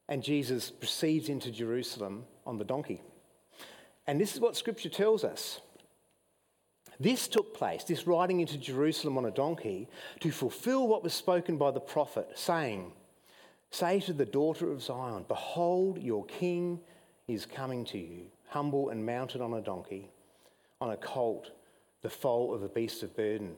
and 0.09 0.23
Jesus 0.23 0.71
proceeds 0.71 1.29
into 1.29 1.51
Jerusalem 1.51 2.25
on 2.47 2.59
the 2.59 2.65
donkey. 2.65 3.03
And 4.07 4.21
this 4.21 4.35
is 4.35 4.41
what 4.41 4.57
Scripture 4.57 4.89
tells 4.89 5.25
us 5.25 5.61
This 7.01 7.27
took 7.27 7.53
place, 7.55 7.83
this 7.85 8.07
riding 8.07 8.41
into 8.41 8.59
Jerusalem 8.59 9.19
on 9.19 9.27
a 9.27 9.31
donkey, 9.31 9.89
to 10.21 10.31
fulfill 10.31 10.87
what 10.87 11.03
was 11.03 11.15
spoken 11.15 11.57
by 11.57 11.73
the 11.73 11.81
prophet, 11.81 12.31
saying, 12.37 12.93
Say 13.71 14.01
to 14.01 14.13
the 14.13 14.25
daughter 14.25 14.71
of 14.71 14.83
Zion, 14.83 15.25
Behold, 15.29 16.01
your 16.01 16.25
king 16.25 16.81
is 17.29 17.47
coming 17.47 17.85
to 17.85 17.99
you, 17.99 18.23
humble 18.49 18.89
and 18.89 19.05
mounted 19.05 19.41
on 19.41 19.53
a 19.53 19.61
donkey, 19.61 20.11
on 20.81 20.91
a 20.91 20.97
colt, 20.97 21.51
the 22.03 22.11
foal 22.11 22.55
of 22.55 22.63
a 22.63 22.69
beast 22.69 23.03
of 23.03 23.15
burden. 23.17 23.55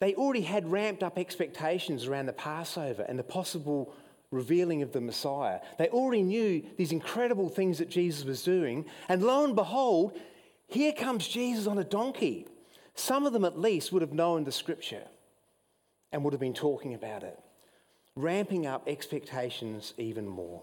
They 0.00 0.14
already 0.14 0.42
had 0.42 0.70
ramped 0.70 1.02
up 1.02 1.18
expectations 1.18 2.06
around 2.06 2.26
the 2.26 2.32
Passover 2.32 3.02
and 3.02 3.18
the 3.18 3.24
possible 3.24 3.92
revealing 4.30 4.82
of 4.82 4.92
the 4.92 5.00
Messiah. 5.00 5.60
They 5.78 5.88
already 5.88 6.22
knew 6.22 6.62
these 6.76 6.92
incredible 6.92 7.48
things 7.48 7.78
that 7.78 7.88
Jesus 7.88 8.24
was 8.24 8.42
doing. 8.42 8.84
And 9.08 9.22
lo 9.22 9.44
and 9.44 9.56
behold, 9.56 10.18
here 10.68 10.92
comes 10.92 11.26
Jesus 11.26 11.66
on 11.66 11.78
a 11.78 11.84
donkey. 11.84 12.46
Some 12.94 13.26
of 13.26 13.32
them, 13.32 13.44
at 13.44 13.58
least, 13.58 13.90
would 13.92 14.02
have 14.02 14.12
known 14.12 14.44
the 14.44 14.52
scripture 14.52 15.04
and 16.12 16.22
would 16.22 16.32
have 16.32 16.40
been 16.40 16.54
talking 16.54 16.94
about 16.94 17.22
it, 17.22 17.38
ramping 18.14 18.66
up 18.66 18.86
expectations 18.86 19.94
even 19.96 20.26
more. 20.26 20.62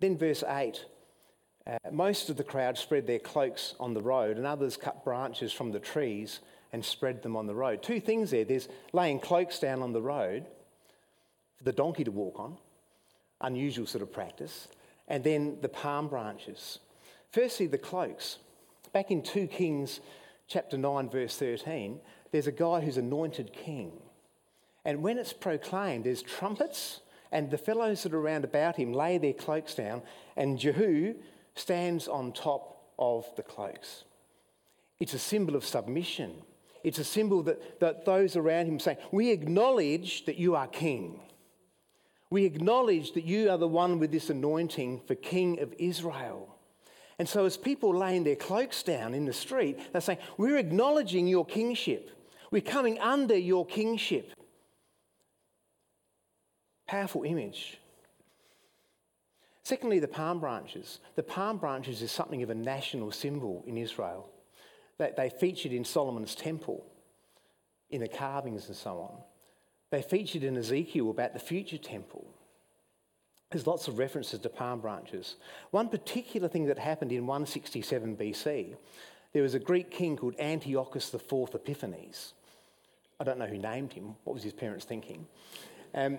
Then, 0.00 0.16
verse 0.16 0.42
8 0.46 0.84
uh, 1.66 1.76
most 1.92 2.30
of 2.30 2.36
the 2.36 2.44
crowd 2.44 2.78
spread 2.78 3.06
their 3.06 3.18
cloaks 3.18 3.74
on 3.78 3.94
the 3.94 4.00
road, 4.00 4.36
and 4.36 4.46
others 4.46 4.76
cut 4.76 5.04
branches 5.04 5.52
from 5.52 5.72
the 5.72 5.78
trees 5.78 6.40
and 6.72 6.84
spread 6.84 7.22
them 7.22 7.36
on 7.36 7.46
the 7.46 7.54
road. 7.54 7.82
Two 7.82 8.00
things 8.00 8.30
there 8.30 8.44
there's 8.44 8.68
laying 8.92 9.20
cloaks 9.20 9.58
down 9.58 9.82
on 9.82 9.92
the 9.92 10.00
road 10.00 10.46
for 11.56 11.64
the 11.64 11.72
donkey 11.72 12.04
to 12.04 12.10
walk 12.10 12.38
on, 12.38 12.56
unusual 13.40 13.86
sort 13.86 14.02
of 14.02 14.12
practice, 14.12 14.68
and 15.08 15.22
then 15.22 15.58
the 15.60 15.68
palm 15.68 16.08
branches. 16.08 16.78
Firstly, 17.30 17.66
the 17.66 17.78
cloaks. 17.78 18.38
Back 18.92 19.10
in 19.10 19.22
2 19.22 19.46
Kings 19.46 20.00
chapter 20.48 20.76
9, 20.76 21.10
verse 21.10 21.36
13, 21.36 22.00
there's 22.32 22.46
a 22.46 22.52
guy 22.52 22.80
who's 22.80 22.96
anointed 22.96 23.52
king. 23.52 23.92
And 24.84 25.02
when 25.02 25.18
it's 25.18 25.32
proclaimed, 25.32 26.04
there's 26.04 26.22
trumpets, 26.22 27.00
and 27.32 27.50
the 27.50 27.58
fellows 27.58 28.02
that 28.02 28.14
are 28.14 28.18
around 28.20 28.44
about 28.44 28.76
him 28.76 28.92
lay 28.92 29.18
their 29.18 29.32
cloaks 29.32 29.74
down, 29.74 30.02
and 30.36 30.58
Jehu 30.58 31.14
stands 31.54 32.08
on 32.08 32.32
top 32.32 32.92
of 32.98 33.26
the 33.36 33.42
cloaks. 33.42 34.04
It's 34.98 35.14
a 35.14 35.18
symbol 35.18 35.56
of 35.56 35.64
submission. 35.64 36.42
It's 36.82 36.98
a 36.98 37.04
symbol 37.04 37.42
that, 37.44 37.80
that 37.80 38.04
those 38.04 38.36
around 38.36 38.66
him 38.66 38.78
say, 38.78 38.98
We 39.12 39.30
acknowledge 39.30 40.24
that 40.26 40.36
you 40.36 40.56
are 40.56 40.66
king. 40.66 41.20
We 42.30 42.44
acknowledge 42.44 43.12
that 43.12 43.24
you 43.24 43.50
are 43.50 43.58
the 43.58 43.68
one 43.68 43.98
with 43.98 44.12
this 44.12 44.30
anointing 44.30 45.02
for 45.06 45.14
King 45.14 45.60
of 45.60 45.74
Israel. 45.78 46.54
And 47.18 47.28
so, 47.28 47.44
as 47.44 47.56
people 47.56 47.94
laying 47.94 48.24
their 48.24 48.36
cloaks 48.36 48.82
down 48.82 49.14
in 49.14 49.26
the 49.26 49.32
street, 49.32 49.78
they're 49.92 50.00
saying, 50.00 50.20
We're 50.36 50.58
acknowledging 50.58 51.26
your 51.26 51.44
kingship. 51.44 52.10
We're 52.50 52.62
coming 52.62 52.98
under 52.98 53.36
your 53.36 53.66
kingship. 53.66 54.32
Powerful 56.90 57.22
image. 57.22 57.78
Secondly, 59.62 60.00
the 60.00 60.08
palm 60.08 60.40
branches. 60.40 60.98
The 61.14 61.22
palm 61.22 61.58
branches 61.58 62.02
is 62.02 62.10
something 62.10 62.42
of 62.42 62.50
a 62.50 62.54
national 62.56 63.12
symbol 63.12 63.62
in 63.64 63.76
Israel. 63.76 64.28
They, 64.98 65.12
they 65.16 65.30
featured 65.30 65.70
in 65.70 65.84
Solomon's 65.84 66.34
temple, 66.34 66.84
in 67.90 68.00
the 68.00 68.08
carvings 68.08 68.66
and 68.66 68.74
so 68.74 68.98
on. 68.98 69.22
They 69.90 70.02
featured 70.02 70.42
in 70.42 70.56
Ezekiel 70.56 71.10
about 71.10 71.32
the 71.32 71.38
future 71.38 71.78
temple. 71.78 72.26
There's 73.52 73.68
lots 73.68 73.86
of 73.86 73.96
references 73.96 74.40
to 74.40 74.48
palm 74.48 74.80
branches. 74.80 75.36
One 75.70 75.90
particular 75.90 76.48
thing 76.48 76.66
that 76.66 76.78
happened 76.80 77.12
in 77.12 77.24
167 77.24 78.16
BC, 78.16 78.74
there 79.32 79.44
was 79.44 79.54
a 79.54 79.60
Greek 79.60 79.92
king 79.92 80.16
called 80.16 80.34
Antiochus 80.40 81.14
IV 81.14 81.54
Epiphanes. 81.54 82.34
I 83.20 83.22
don't 83.22 83.38
know 83.38 83.46
who 83.46 83.58
named 83.58 83.92
him, 83.92 84.16
what 84.24 84.34
was 84.34 84.42
his 84.42 84.54
parents 84.54 84.84
thinking? 84.84 85.28
Um, 85.94 86.18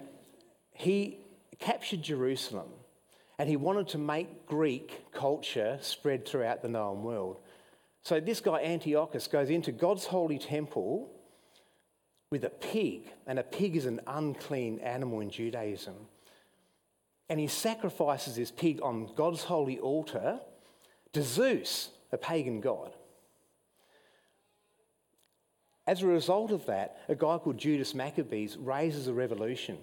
he 0.73 1.17
captured 1.59 2.01
Jerusalem 2.01 2.69
and 3.37 3.49
he 3.49 3.55
wanted 3.55 3.87
to 3.89 3.97
make 3.97 4.45
Greek 4.45 5.11
culture 5.11 5.79
spread 5.81 6.27
throughout 6.27 6.61
the 6.61 6.69
known 6.69 7.03
world. 7.03 7.39
So 8.03 8.19
this 8.19 8.39
guy 8.39 8.61
Antiochus 8.61 9.27
goes 9.27 9.49
into 9.49 9.71
God's 9.71 10.05
holy 10.05 10.39
temple 10.39 11.09
with 12.31 12.43
a 12.45 12.49
pig, 12.49 13.11
and 13.27 13.37
a 13.37 13.43
pig 13.43 13.75
is 13.75 13.85
an 13.85 13.99
unclean 14.07 14.79
animal 14.79 15.19
in 15.19 15.29
Judaism. 15.29 15.95
And 17.29 17.39
he 17.39 17.47
sacrifices 17.47 18.35
this 18.35 18.51
pig 18.51 18.79
on 18.81 19.11
God's 19.15 19.43
holy 19.43 19.79
altar 19.79 20.39
to 21.13 21.21
Zeus, 21.21 21.89
a 22.11 22.17
pagan 22.17 22.61
god. 22.61 22.93
As 25.85 26.01
a 26.01 26.07
result 26.07 26.51
of 26.51 26.65
that, 26.67 27.01
a 27.09 27.15
guy 27.15 27.37
called 27.37 27.57
Judas 27.57 27.93
Maccabeus 27.93 28.55
raises 28.55 29.07
a 29.07 29.13
revolution, 29.13 29.77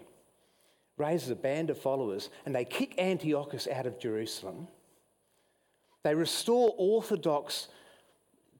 raises 0.98 1.30
a 1.30 1.36
band 1.36 1.70
of 1.70 1.78
followers, 1.78 2.30
and 2.44 2.54
they 2.54 2.64
kick 2.64 2.98
Antiochus 2.98 3.68
out 3.68 3.86
of 3.86 3.98
Jerusalem. 3.98 4.68
They 6.04 6.14
restore 6.14 6.74
orthodox 6.76 7.68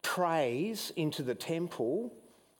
praise 0.02 0.92
into 0.96 1.22
the 1.22 1.34
temple 1.34 2.12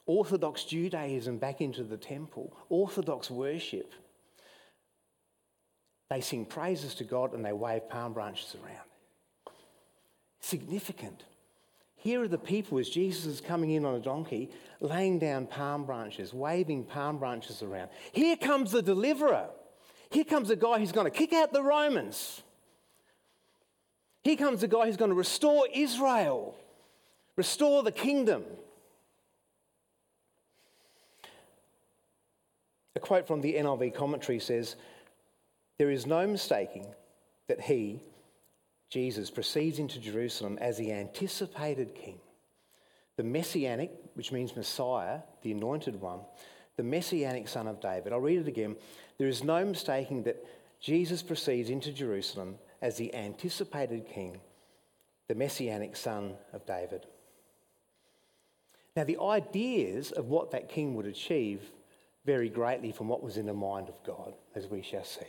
Orthodox 0.09 0.65
Judaism 0.65 1.37
back 1.37 1.61
into 1.61 1.85
the 1.85 1.99
temple, 1.99 2.57
Orthodox 2.71 3.31
worship. 3.31 3.93
They 6.09 6.23
sing 6.23 6.47
praises 6.47 6.95
to 6.97 7.05
God 7.05 7.35
and 7.35 7.45
they 7.45 7.53
wave 7.53 7.91
palm 7.91 8.15
branches 8.15 8.57
around. 8.65 9.55
Significant. 10.41 11.25
Here 11.97 12.23
are 12.23 12.29
the 12.29 12.39
people 12.39 12.79
as 12.79 12.89
Jesus 12.89 13.27
is 13.27 13.41
coming 13.43 13.73
in 13.73 13.85
on 13.85 13.97
a 13.97 14.01
donkey, 14.01 14.51
laying 14.81 15.19
down 15.19 15.47
palm 15.47 15.85
branches, 15.85 16.33
waving 16.33 16.85
palm 16.85 17.19
branches 17.19 17.63
around. 17.63 17.91
Here 18.13 18.37
comes 18.37 18.73
the 18.73 18.81
deliverer. 18.81 19.51
Here 20.11 20.25
comes 20.25 20.51
a 20.51 20.57
guy 20.57 20.79
who's 20.79 20.93
going 20.93 21.11
to 21.11 21.17
kick 21.17 21.33
out 21.33 21.53
the 21.53 21.63
Romans. 21.63 22.43
Here 24.25 24.37
comes 24.37 24.63
a 24.63 24.69
guy 24.69 24.87
who's 24.87 24.97
going 24.97 25.11
to 25.11 25.15
restore 25.15 25.67
Israel, 25.73 26.57
restore 27.37 27.83
the 27.83 27.93
kingdom. 27.93 28.45
A 32.97 33.01
quote 33.01 33.27
from 33.27 33.41
the 33.41 33.55
NIV 33.55 33.95
commentary 33.95 34.41
says, 34.41 34.77
There 35.79 35.91
is 35.91 36.07
no 36.07 36.27
mistaking 36.27 36.87
that 37.47 37.61
he, 37.61 38.03
Jesus, 38.91 39.31
proceeds 39.31 39.79
into 39.79 40.01
Jerusalem 40.01 40.59
as 40.61 40.79
the 40.79 40.93
anticipated 40.93 41.95
king. 41.95 42.19
The 43.17 43.23
messianic, 43.25 43.93
which 44.15 44.33
means 44.33 44.57
Messiah, 44.57 45.21
the 45.43 45.53
anointed 45.53 46.01
one, 46.01 46.21
the 46.79 46.85
messianic 46.85 47.49
son 47.49 47.67
of 47.67 47.81
David. 47.81 48.13
I'll 48.13 48.21
read 48.21 48.39
it 48.39 48.49
again. 48.49 48.77
There 49.19 49.27
is 49.27 49.43
no 49.43 49.65
mistaking 49.65 50.23
that 50.23 50.43
Jesus 50.81 51.23
proceeds 51.23 51.71
into 51.71 51.93
Jerusalem 51.93 52.55
as 52.81 52.97
the 52.97 53.13
anticipated 53.15 54.07
king, 54.09 54.41
the 55.27 55.35
messianic 55.35 55.97
son 55.97 56.35
of 56.53 56.65
David. 56.65 57.05
Now, 58.97 59.03
the 59.03 59.19
ideas 59.21 60.13
of 60.13 60.27
what 60.27 60.53
that 60.53 60.69
king 60.69 60.95
would 60.95 61.07
achieve 61.07 61.63
vary 62.25 62.49
greatly 62.49 62.93
from 62.93 63.09
what 63.09 63.25
was 63.25 63.37
in 63.37 63.47
the 63.47 63.53
mind 63.53 63.89
of 63.89 64.01
God, 64.05 64.35
as 64.55 64.69
we 64.69 64.81
shall 64.81 65.05
see. 65.05 65.27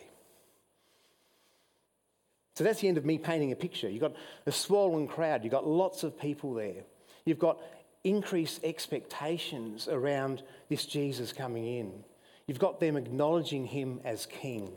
So 2.56 2.64
that's 2.64 2.82
the 2.82 2.90
end 2.90 2.98
of 2.98 3.06
me 3.06 3.18
painting 3.18 3.52
a 3.52 3.56
picture. 3.56 3.90
You've 3.90 4.02
got 4.02 4.16
a 4.46 4.52
swollen 4.52 5.08
crowd, 5.08 5.44
you've 5.44 5.52
got 5.52 5.66
lots 5.66 6.04
of 6.04 6.20
people 6.20 6.54
there, 6.54 6.84
you've 7.26 7.40
got 7.40 7.60
increased 8.04 8.64
expectations 8.64 9.88
around 9.88 10.44
this 10.70 10.86
Jesus 10.86 11.34
coming 11.34 11.66
in. 11.66 12.04
You've 12.48 12.60
got 12.60 12.80
them 12.80 12.98
acknowledging 12.98 13.66
him 13.66 14.00
as 14.04 14.26
king. 14.26 14.72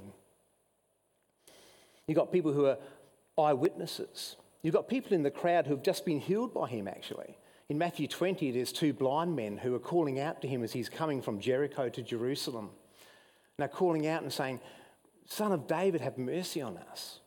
You've 2.07 2.19
got 2.19 2.33
people 2.33 2.53
who 2.53 2.67
are 2.67 2.79
eyewitnesses. 3.39 4.37
You've 4.63 4.75
got 4.75 4.89
people 4.89 5.15
in 5.15 5.23
the 5.23 5.31
crowd 5.31 5.67
who 5.67 5.75
have 5.75 5.85
just 5.85 6.05
been 6.05 6.21
healed 6.21 6.53
by 6.53 6.69
him, 6.69 6.87
actually. 6.87 7.37
In 7.69 7.79
Matthew 7.79 8.07
20, 8.09 8.51
there's 8.51 8.73
two 8.73 8.93
blind 8.93 9.35
men 9.35 9.57
who 9.57 9.75
are 9.75 9.81
calling 9.81 10.21
out 10.21 10.43
to 10.43 10.49
him 10.49 10.63
as 10.63 10.73
he's 10.73 10.89
coming 10.89 11.23
from 11.23 11.41
Jericho 11.41 11.89
to 11.89 12.03
Jerusalem. 12.03 12.71
They're 13.57 13.69
calling 13.69 14.07
out 14.07 14.23
and 14.23 14.33
saying, 14.33 14.61
Son 15.27 15.53
of 15.53 15.67
David, 15.67 16.01
have 16.01 16.19
mercy 16.19 16.61
on 16.61 16.77
us. 16.77 17.21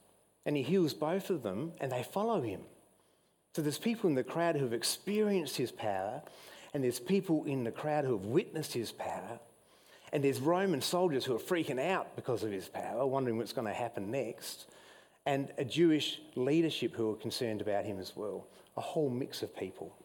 And 0.46 0.56
he 0.56 0.62
heals 0.62 0.94
both 0.94 1.30
of 1.30 1.42
them 1.42 1.74
and 1.80 1.92
they 1.92 2.04
follow 2.04 2.42
him. 2.42 2.62
So 3.56 3.62
there's 3.62 3.78
people 3.78 4.10
in 4.10 4.18
the 4.18 4.24
crowd 4.24 4.58
who 4.58 4.66
have 4.66 4.74
experienced 4.74 5.56
his 5.56 5.72
power, 5.72 6.22
and 6.74 6.84
there's 6.84 7.00
people 7.00 7.46
in 7.46 7.64
the 7.64 7.72
crowd 7.72 8.04
who 8.04 8.18
have 8.18 8.26
witnessed 8.26 8.74
his 8.74 8.92
power, 8.92 9.40
and 10.12 10.22
there's 10.22 10.42
Roman 10.42 10.82
soldiers 10.82 11.24
who 11.24 11.34
are 11.38 11.40
freaking 11.40 11.80
out 11.80 12.18
because 12.18 12.44
of 12.44 12.52
his 12.52 12.68
power, 12.68 13.06
wondering 13.08 13.38
what's 13.38 13.54
going 13.54 13.66
to 13.66 13.74
happen 13.74 14.12
next, 14.12 14.66
and 15.26 15.54
a 15.58 15.64
Jewish 15.64 16.20
leadership 16.36 16.98
who 16.98 17.12
are 17.12 17.16
concerned 17.16 17.62
about 17.62 17.86
him 17.86 17.98
as 17.98 18.14
well. 18.14 18.46
A 18.76 18.82
whole 18.82 19.10
mix 19.10 19.42
of 19.42 19.56
people. 19.56 19.96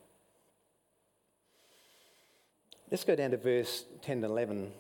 Let's 2.89 3.03
go 3.03 3.17
down 3.17 3.33
to 3.33 3.37
verse 3.37 3.83
10 4.03 4.19
and 4.19 4.27
11. 4.27 4.73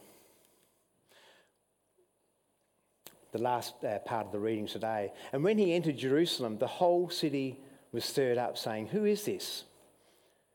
The 3.33 3.39
last 3.39 3.83
uh, 3.83 3.99
part 3.99 4.27
of 4.27 4.33
the 4.33 4.39
reading 4.39 4.69
today. 4.69 5.12
And 5.33 5.43
when 5.43 5.59
he 5.59 5.75
entered 5.75 5.99
Jerusalem, 5.99 6.59
the 6.59 6.69
whole 6.69 7.11
city 7.11 7.59
was 7.92 8.04
stirred 8.04 8.38
up, 8.38 8.56
saying, 8.56 8.88
Who 8.88 9.04
is 9.04 9.25
this? 9.25 9.64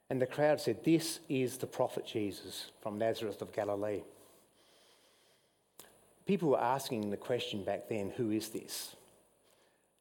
And 0.09 0.21
the 0.21 0.27
crowd 0.27 0.61
said, 0.61 0.83
This 0.83 1.19
is 1.29 1.57
the 1.57 1.67
prophet 1.67 2.05
Jesus 2.05 2.71
from 2.81 2.97
Nazareth 2.97 3.41
of 3.41 3.51
Galilee. 3.51 4.03
People 6.25 6.49
were 6.49 6.61
asking 6.61 7.09
the 7.09 7.17
question 7.17 7.63
back 7.63 7.87
then, 7.89 8.11
Who 8.17 8.31
is 8.31 8.49
this? 8.49 8.95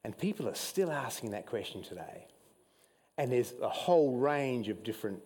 And 0.03 0.17
people 0.17 0.47
are 0.47 0.55
still 0.55 0.91
asking 0.91 1.31
that 1.31 1.45
question 1.45 1.81
today. 1.81 2.27
And 3.17 3.31
there's 3.31 3.53
a 3.61 3.69
whole 3.69 4.17
range 4.17 4.69
of 4.69 4.83
different 4.83 5.21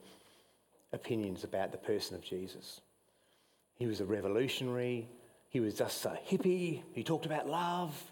opinions 0.94 1.44
about 1.44 1.72
the 1.72 1.78
person 1.78 2.16
of 2.16 2.22
Jesus. 2.22 2.82
He 3.76 3.88
was 3.88 4.02
a 4.02 4.06
revolutionary, 4.06 5.08
he 5.50 5.60
was 5.60 5.74
just 5.74 6.06
a 6.06 6.18
hippie, 6.30 6.82
he 6.94 7.04
talked 7.04 7.26
about 7.26 7.48
love, 7.48 8.12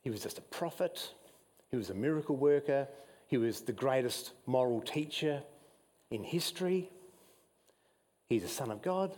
he 0.00 0.10
was 0.10 0.22
just 0.22 0.38
a 0.38 0.42
prophet, 0.42 1.12
he 1.70 1.76
was 1.76 1.90
a 1.90 1.94
miracle 1.94 2.36
worker, 2.36 2.88
he 3.26 3.36
was 3.36 3.60
the 3.60 3.72
greatest 3.72 4.32
moral 4.46 4.80
teacher 4.80 5.42
in 6.10 6.24
history, 6.24 6.90
he's 8.28 8.44
a 8.44 8.48
son 8.48 8.70
of 8.70 8.82
God. 8.82 9.12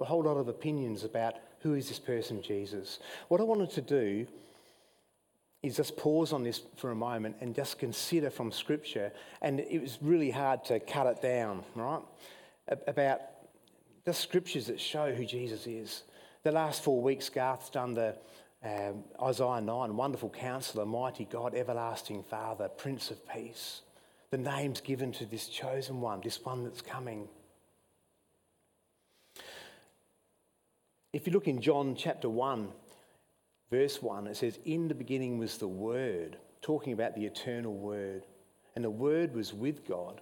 A 0.00 0.04
whole 0.04 0.22
lot 0.22 0.36
of 0.36 0.46
opinions 0.46 1.02
about 1.02 1.34
who 1.60 1.74
is 1.74 1.88
this 1.88 1.98
person, 1.98 2.40
Jesus. 2.40 3.00
What 3.26 3.40
I 3.40 3.44
wanted 3.44 3.70
to 3.70 3.80
do 3.80 4.26
is 5.62 5.76
just 5.76 5.96
pause 5.96 6.32
on 6.32 6.44
this 6.44 6.62
for 6.76 6.92
a 6.92 6.94
moment 6.94 7.36
and 7.40 7.54
just 7.54 7.78
consider 7.78 8.30
from 8.30 8.52
Scripture. 8.52 9.12
And 9.42 9.58
it 9.58 9.80
was 9.80 9.98
really 10.00 10.30
hard 10.30 10.64
to 10.66 10.78
cut 10.78 11.06
it 11.06 11.20
down, 11.20 11.64
right? 11.74 12.02
About 12.86 13.20
the 14.04 14.14
scriptures 14.14 14.68
that 14.68 14.80
show 14.80 15.12
who 15.12 15.24
Jesus 15.24 15.66
is. 15.66 16.04
The 16.44 16.52
last 16.52 16.84
four 16.84 17.02
weeks, 17.02 17.28
Garth's 17.28 17.70
done 17.70 17.94
the 17.94 18.16
um, 18.64 19.04
Isaiah 19.22 19.60
9 19.60 19.96
wonderful 19.96 20.30
counselor, 20.30 20.84
mighty 20.84 21.24
God, 21.24 21.54
everlasting 21.54 22.22
Father, 22.24 22.68
Prince 22.68 23.10
of 23.10 23.28
Peace. 23.28 23.82
The 24.30 24.38
names 24.38 24.80
given 24.80 25.12
to 25.12 25.26
this 25.26 25.48
chosen 25.48 26.00
one, 26.00 26.20
this 26.22 26.44
one 26.44 26.64
that's 26.64 26.82
coming. 26.82 27.28
If 31.12 31.26
you 31.26 31.32
look 31.32 31.48
in 31.48 31.60
John 31.60 31.94
chapter 31.96 32.28
1, 32.28 32.68
verse 33.70 34.02
1, 34.02 34.26
it 34.26 34.36
says, 34.36 34.58
In 34.64 34.88
the 34.88 34.94
beginning 34.94 35.38
was 35.38 35.56
the 35.56 35.68
Word, 35.68 36.36
talking 36.60 36.92
about 36.92 37.14
the 37.14 37.24
eternal 37.24 37.74
Word. 37.74 38.26
And 38.74 38.84
the 38.84 38.90
Word 38.90 39.34
was 39.34 39.54
with 39.54 39.88
God, 39.88 40.20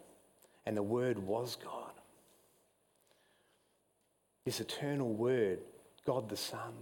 and 0.64 0.76
the 0.76 0.82
Word 0.82 1.18
was 1.18 1.56
God. 1.56 1.92
This 4.44 4.60
eternal 4.60 5.12
Word, 5.12 5.58
God 6.06 6.28
the 6.28 6.36
Son. 6.36 6.72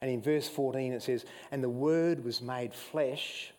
And 0.00 0.10
in 0.10 0.22
verse 0.22 0.48
14 0.48 0.92
it 0.92 1.02
says, 1.02 1.24
And 1.50 1.62
the 1.62 1.68
Word 1.68 2.24
was 2.24 2.40
made 2.40 2.74
flesh, 2.74 3.52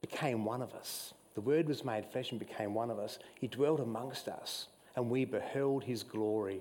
became 0.00 0.44
one 0.44 0.62
of 0.62 0.74
us. 0.74 1.14
The 1.34 1.40
Word 1.40 1.68
was 1.68 1.84
made 1.84 2.06
flesh 2.06 2.30
and 2.30 2.38
became 2.38 2.74
one 2.74 2.90
of 2.90 2.98
us. 2.98 3.18
He 3.40 3.48
dwelt 3.48 3.80
amongst 3.80 4.28
us, 4.28 4.68
and 4.94 5.10
we 5.10 5.24
beheld 5.24 5.84
his 5.84 6.02
glory, 6.02 6.60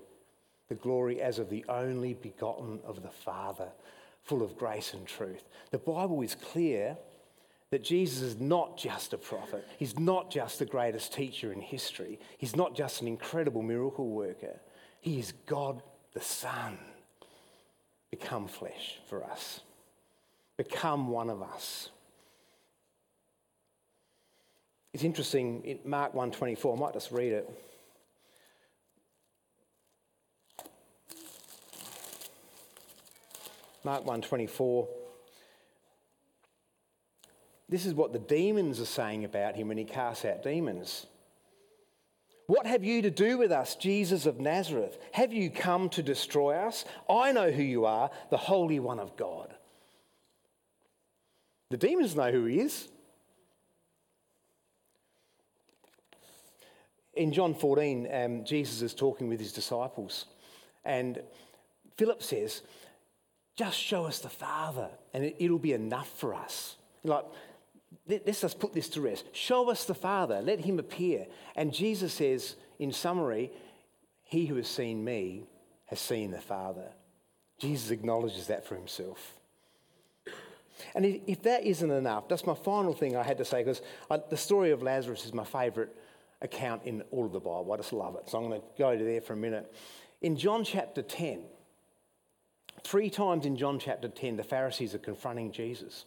the 0.69 0.75
glory 0.75 1.21
as 1.21 1.39
of 1.39 1.49
the 1.49 1.65
only 1.69 2.13
begotten 2.13 2.79
of 2.85 3.03
the 3.03 3.11
Father 3.11 3.69
full 4.23 4.41
of 4.41 4.57
grace 4.57 4.93
and 4.93 5.05
truth. 5.05 5.43
The 5.71 5.77
Bible 5.77 6.21
is 6.21 6.35
clear 6.35 6.97
that 7.69 7.83
Jesus 7.83 8.21
is 8.21 8.39
not 8.39 8.77
just 8.77 9.13
a 9.13 9.17
prophet, 9.17 9.67
he's 9.77 9.99
not 9.99 10.31
just 10.31 10.59
the 10.59 10.65
greatest 10.65 11.13
teacher 11.13 11.51
in 11.51 11.59
history, 11.59 12.19
he's 12.37 12.55
not 12.55 12.75
just 12.75 13.01
an 13.01 13.07
incredible 13.07 13.61
miracle 13.61 14.07
worker, 14.07 14.59
he 15.01 15.19
is 15.19 15.33
God 15.45 15.81
the 16.13 16.21
Son, 16.21 16.77
become 18.19 18.47
flesh 18.47 18.99
for 19.09 19.23
us, 19.23 19.61
become 20.55 21.07
one 21.07 21.31
of 21.31 21.41
us. 21.41 21.89
It's 24.93 25.03
interesting 25.03 25.65
in 25.65 25.79
Mark 25.83 26.13
1:24, 26.13 26.77
I 26.77 26.79
might 26.79 26.93
just 26.93 27.11
read 27.11 27.33
it. 27.33 27.49
Mark 33.83 34.05
1:24. 34.05 34.87
This 37.67 37.87
is 37.87 37.95
what 37.95 38.13
the 38.13 38.19
demons 38.19 38.79
are 38.79 38.85
saying 38.85 39.25
about 39.25 39.55
him 39.55 39.69
when 39.69 39.79
he 39.79 39.85
casts 39.85 40.23
out 40.23 40.43
demons. 40.43 41.07
What 42.53 42.67
have 42.67 42.83
you 42.83 43.01
to 43.01 43.09
do 43.09 43.39
with 43.39 43.51
us, 43.51 43.73
Jesus 43.73 44.27
of 44.27 44.39
Nazareth? 44.39 44.99
Have 45.13 45.33
you 45.33 45.49
come 45.49 45.89
to 45.89 46.03
destroy 46.03 46.53
us? 46.53 46.85
I 47.09 47.31
know 47.31 47.49
who 47.49 47.63
you 47.63 47.87
are, 47.87 48.11
the 48.29 48.37
Holy 48.37 48.79
One 48.79 48.99
of 48.99 49.17
God. 49.17 49.55
The 51.71 51.77
demons 51.77 52.15
know 52.15 52.31
who 52.31 52.45
he 52.45 52.59
is. 52.59 52.89
In 57.15 57.33
John 57.33 57.55
14, 57.55 58.07
um, 58.13 58.45
Jesus 58.45 58.83
is 58.83 58.93
talking 58.93 59.29
with 59.29 59.39
his 59.39 59.51
disciples, 59.51 60.25
and 60.85 61.23
Philip 61.97 62.21
says, 62.21 62.61
just 63.55 63.79
show 63.79 64.05
us 64.05 64.19
the 64.19 64.29
Father, 64.29 64.89
and 65.11 65.23
it, 65.23 65.49
will 65.49 65.57
be 65.57 65.73
enough 65.73 66.19
for 66.19 66.35
us. 66.35 66.75
Like, 67.03 67.25
let's 68.07 68.41
just 68.41 68.59
put 68.59 68.73
this 68.73 68.89
to 68.89 69.01
rest. 69.01 69.25
Show 69.33 69.69
us 69.69 69.85
the 69.85 69.93
Father, 69.93 70.41
let 70.41 70.59
him 70.59 70.79
appear. 70.79 71.27
And 71.55 71.73
Jesus 71.73 72.13
says, 72.13 72.55
in 72.79 72.91
summary, 72.91 73.51
he 74.23 74.45
who 74.45 74.55
has 74.55 74.67
seen 74.67 75.03
me 75.03 75.45
has 75.85 75.99
seen 75.99 76.31
the 76.31 76.41
Father. 76.41 76.91
Jesus 77.59 77.91
acknowledges 77.91 78.47
that 78.47 78.65
for 78.65 78.75
himself. 78.75 79.35
And 80.95 81.21
if 81.27 81.43
that 81.43 81.63
isn't 81.63 81.91
enough, 81.91 82.27
that's 82.27 82.45
my 82.45 82.55
final 82.55 82.93
thing 82.93 83.15
I 83.15 83.23
had 83.23 83.37
to 83.37 83.45
say, 83.45 83.63
because 83.63 83.81
the 84.29 84.37
story 84.37 84.71
of 84.71 84.81
Lazarus 84.81 85.25
is 85.25 85.33
my 85.33 85.45
favourite 85.45 85.89
account 86.41 86.81
in 86.83 87.03
all 87.11 87.25
of 87.25 87.31
the 87.31 87.39
Bible. 87.39 87.71
I 87.73 87.77
just 87.77 87.93
love 87.93 88.15
it. 88.15 88.29
So 88.29 88.37
I'm 88.37 88.49
going 88.49 88.59
to 88.59 88.67
go 88.77 88.97
to 88.97 89.03
there 89.03 89.21
for 89.21 89.33
a 89.33 89.37
minute. 89.37 89.73
In 90.21 90.35
John 90.35 90.63
chapter 90.63 91.01
10, 91.01 91.43
Three 92.83 93.09
times 93.09 93.45
in 93.45 93.55
John 93.55 93.79
chapter 93.79 94.09
10, 94.09 94.35
the 94.35 94.43
Pharisees 94.43 94.93
are 94.93 94.99
confronting 94.99 95.51
Jesus. 95.51 96.05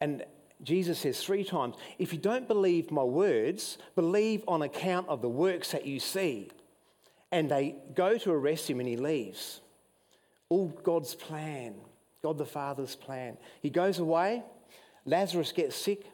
And 0.00 0.24
Jesus 0.62 0.98
says 0.98 1.22
three 1.22 1.44
times, 1.44 1.76
If 1.98 2.12
you 2.12 2.18
don't 2.18 2.46
believe 2.46 2.90
my 2.90 3.02
words, 3.02 3.78
believe 3.94 4.44
on 4.46 4.62
account 4.62 5.08
of 5.08 5.22
the 5.22 5.28
works 5.28 5.72
that 5.72 5.86
you 5.86 6.00
see. 6.00 6.50
And 7.32 7.50
they 7.50 7.76
go 7.94 8.18
to 8.18 8.32
arrest 8.32 8.68
him 8.68 8.80
and 8.80 8.88
he 8.88 8.96
leaves. 8.96 9.60
All 10.48 10.68
God's 10.82 11.14
plan, 11.14 11.76
God 12.22 12.38
the 12.38 12.44
Father's 12.44 12.96
plan. 12.96 13.36
He 13.62 13.70
goes 13.70 13.98
away, 13.98 14.42
Lazarus 15.06 15.52
gets 15.52 15.76
sick. 15.76 16.04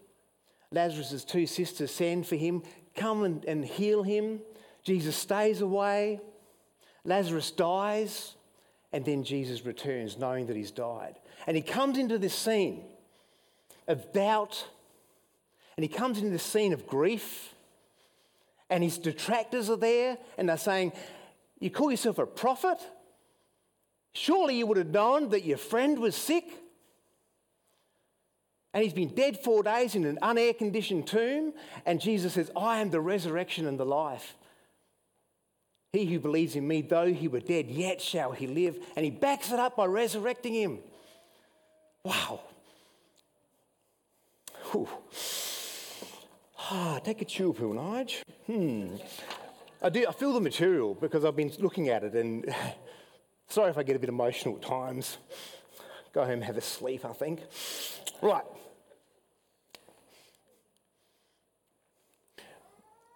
Lazarus' 0.70 1.24
two 1.24 1.46
sisters 1.46 1.90
send 1.90 2.26
for 2.26 2.36
him, 2.36 2.62
come 2.94 3.22
and, 3.22 3.44
and 3.44 3.64
heal 3.64 4.02
him. 4.02 4.40
Jesus 4.82 5.16
stays 5.16 5.60
away. 5.60 6.20
Lazarus 7.04 7.50
dies. 7.50 8.34
And 8.92 9.04
then 9.04 9.24
Jesus 9.24 9.64
returns 9.64 10.18
knowing 10.18 10.46
that 10.46 10.56
he's 10.56 10.70
died. 10.70 11.18
And 11.46 11.56
he 11.56 11.62
comes 11.62 11.98
into 11.98 12.18
this 12.18 12.34
scene 12.34 12.84
of 13.88 14.12
doubt, 14.12 14.66
and 15.76 15.84
he 15.84 15.88
comes 15.88 16.18
into 16.18 16.30
the 16.30 16.38
scene 16.38 16.72
of 16.72 16.86
grief, 16.86 17.54
and 18.68 18.82
his 18.82 18.98
detractors 18.98 19.70
are 19.70 19.76
there, 19.76 20.18
and 20.38 20.48
they're 20.48 20.56
saying, 20.56 20.92
You 21.60 21.70
call 21.70 21.90
yourself 21.90 22.18
a 22.18 22.26
prophet? 22.26 22.78
Surely 24.12 24.56
you 24.56 24.66
would 24.66 24.78
have 24.78 24.88
known 24.88 25.28
that 25.28 25.44
your 25.44 25.58
friend 25.58 25.98
was 25.98 26.16
sick. 26.16 26.44
And 28.72 28.82
he's 28.82 28.94
been 28.94 29.14
dead 29.14 29.38
four 29.38 29.62
days 29.62 29.94
in 29.94 30.04
an 30.04 30.18
unair 30.22 30.56
conditioned 30.56 31.06
tomb. 31.06 31.52
And 31.84 32.00
Jesus 32.00 32.34
says, 32.34 32.50
I 32.56 32.80
am 32.80 32.90
the 32.90 33.00
resurrection 33.00 33.66
and 33.66 33.78
the 33.78 33.84
life. 33.84 34.34
He 35.92 36.06
who 36.06 36.18
believes 36.18 36.56
in 36.56 36.66
me, 36.66 36.82
though 36.82 37.12
he 37.12 37.28
were 37.28 37.40
dead, 37.40 37.68
yet 37.68 38.00
shall 38.00 38.32
he 38.32 38.46
live. 38.46 38.78
And 38.96 39.04
he 39.04 39.10
backs 39.10 39.52
it 39.52 39.58
up 39.58 39.76
by 39.76 39.86
resurrecting 39.86 40.54
him. 40.54 40.78
Wow. 42.02 42.40
Ah, 46.68 46.98
take 47.02 47.22
a 47.22 47.24
chill 47.24 47.52
pill, 47.52 47.70
Nige. 47.70 48.22
Hmm. 48.46 48.96
I 49.80 49.88
do. 49.88 50.04
I 50.08 50.12
feel 50.12 50.32
the 50.32 50.40
material 50.40 50.94
because 50.94 51.24
I've 51.24 51.36
been 51.36 51.52
looking 51.60 51.88
at 51.90 52.02
it, 52.02 52.14
and 52.14 52.52
sorry 53.48 53.70
if 53.70 53.78
I 53.78 53.84
get 53.84 53.94
a 53.94 53.98
bit 53.98 54.08
emotional 54.08 54.56
at 54.56 54.62
times. 54.62 55.18
Go 56.12 56.24
home, 56.24 56.40
have 56.40 56.56
a 56.56 56.60
sleep. 56.60 57.04
I 57.04 57.12
think. 57.12 57.42
Right. 58.20 58.44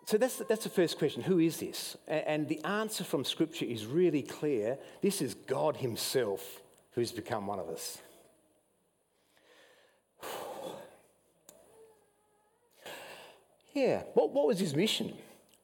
So 0.07 0.19
that's, 0.19 0.39
that's 0.49 0.65
the 0.65 0.71
first 0.71 0.99
question 0.99 1.23
who 1.23 1.39
is 1.39 1.59
this? 1.59 1.97
And 2.09 2.49
the 2.49 2.61
answer 2.65 3.05
from 3.05 3.25
Scripture 3.25 3.65
is 3.65 3.87
really 3.87 4.23
clear. 4.23 4.77
This 5.03 5.23
is 5.23 5.35
God 5.35 5.77
Himself 5.77 6.63
who's 6.93 7.13
become 7.13 7.47
one 7.47 7.61
of 7.61 7.69
us. 7.69 7.99
Yeah, 13.73 14.03
what, 14.15 14.33
what 14.33 14.47
was 14.47 14.59
His 14.59 14.75
mission? 14.75 15.15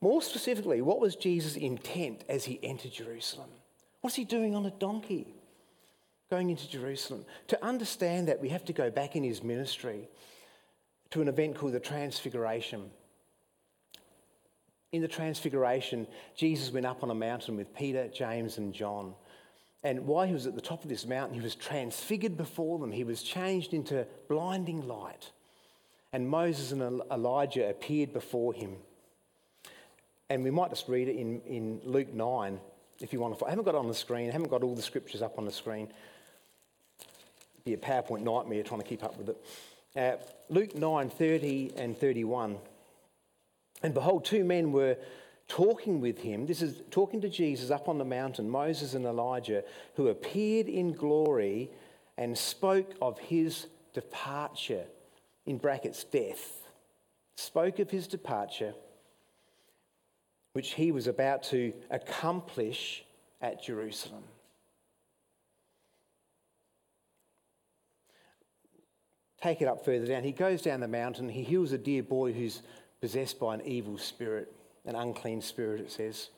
More 0.00 0.22
specifically, 0.22 0.80
what 0.82 1.00
was 1.00 1.16
Jesus' 1.16 1.56
intent 1.56 2.24
as 2.28 2.44
He 2.44 2.60
entered 2.62 2.92
Jerusalem? 2.92 3.48
What's 4.00 4.16
He 4.16 4.24
doing 4.24 4.54
on 4.54 4.66
a 4.66 4.70
donkey? 4.70 5.34
Going 6.28 6.50
into 6.50 6.68
Jerusalem. 6.68 7.24
To 7.48 7.64
understand 7.64 8.28
that, 8.28 8.40
we 8.40 8.48
have 8.48 8.64
to 8.64 8.72
go 8.72 8.90
back 8.90 9.14
in 9.14 9.22
his 9.22 9.44
ministry 9.44 10.08
to 11.10 11.22
an 11.22 11.28
event 11.28 11.56
called 11.56 11.72
the 11.72 11.80
Transfiguration. 11.80 12.90
In 14.90 15.02
the 15.02 15.08
Transfiguration, 15.08 16.06
Jesus 16.34 16.72
went 16.72 16.84
up 16.84 17.04
on 17.04 17.10
a 17.10 17.14
mountain 17.14 17.56
with 17.56 17.72
Peter, 17.74 18.08
James, 18.08 18.58
and 18.58 18.74
John. 18.74 19.14
And 19.84 20.06
while 20.06 20.26
he 20.26 20.32
was 20.32 20.48
at 20.48 20.56
the 20.56 20.60
top 20.60 20.82
of 20.82 20.88
this 20.88 21.06
mountain, 21.06 21.34
he 21.34 21.40
was 21.40 21.54
transfigured 21.54 22.36
before 22.36 22.80
them. 22.80 22.90
He 22.90 23.04
was 23.04 23.22
changed 23.22 23.72
into 23.72 24.04
blinding 24.28 24.88
light. 24.88 25.30
And 26.12 26.28
Moses 26.28 26.72
and 26.72 27.02
Elijah 27.10 27.68
appeared 27.68 28.12
before 28.12 28.52
him. 28.52 28.76
And 30.28 30.42
we 30.42 30.50
might 30.50 30.70
just 30.70 30.88
read 30.88 31.08
it 31.08 31.16
in, 31.16 31.40
in 31.42 31.80
Luke 31.84 32.12
9 32.12 32.58
if 33.00 33.12
you 33.12 33.20
want 33.20 33.38
to. 33.38 33.44
I 33.44 33.50
haven't 33.50 33.64
got 33.64 33.74
it 33.74 33.78
on 33.78 33.88
the 33.88 33.94
screen, 33.94 34.28
I 34.28 34.32
haven't 34.32 34.50
got 34.50 34.62
all 34.62 34.74
the 34.74 34.82
scriptures 34.82 35.22
up 35.22 35.38
on 35.38 35.44
the 35.44 35.52
screen. 35.52 35.88
It'd 37.54 37.64
be 37.64 37.74
a 37.74 37.76
PowerPoint 37.76 38.22
nightmare 38.22 38.62
trying 38.62 38.80
to 38.80 38.86
keep 38.86 39.04
up 39.04 39.16
with 39.18 39.30
it. 39.30 39.36
Uh, 39.96 40.16
Luke 40.48 40.74
9 40.76 41.10
30 41.10 41.72
and 41.76 41.96
31. 41.96 42.58
And 43.82 43.94
behold, 43.94 44.24
two 44.24 44.44
men 44.44 44.72
were 44.72 44.96
talking 45.48 46.00
with 46.00 46.18
him. 46.18 46.46
This 46.46 46.62
is 46.62 46.82
talking 46.90 47.20
to 47.20 47.28
Jesus 47.28 47.70
up 47.70 47.88
on 47.88 47.98
the 47.98 48.04
mountain, 48.04 48.48
Moses 48.48 48.94
and 48.94 49.04
Elijah, 49.04 49.62
who 49.94 50.08
appeared 50.08 50.68
in 50.68 50.92
glory 50.92 51.70
and 52.18 52.36
spoke 52.36 52.92
of 53.00 53.18
his 53.18 53.66
departure, 53.92 54.84
in 55.46 55.58
brackets, 55.58 56.04
death. 56.04 56.52
Spoke 57.36 57.78
of 57.78 57.90
his 57.90 58.06
departure, 58.06 58.74
which 60.52 60.72
he 60.72 60.90
was 60.90 61.06
about 61.06 61.42
to 61.44 61.72
accomplish 61.90 63.04
at 63.40 63.62
Jerusalem. 63.62 64.24
Take 69.42 69.60
it 69.60 69.68
up 69.68 69.84
further 69.84 70.06
down. 70.06 70.24
He 70.24 70.32
goes 70.32 70.62
down 70.62 70.80
the 70.80 70.88
mountain, 70.88 71.28
he 71.28 71.42
heals 71.42 71.72
a 71.72 71.78
dear 71.78 72.02
boy 72.02 72.32
who's 72.32 72.62
possessed 73.00 73.38
by 73.38 73.54
an 73.54 73.62
evil 73.64 73.98
spirit, 73.98 74.52
an 74.86 74.94
unclean 74.94 75.42
spirit, 75.42 75.80
it 75.80 75.92
says. 75.92 76.30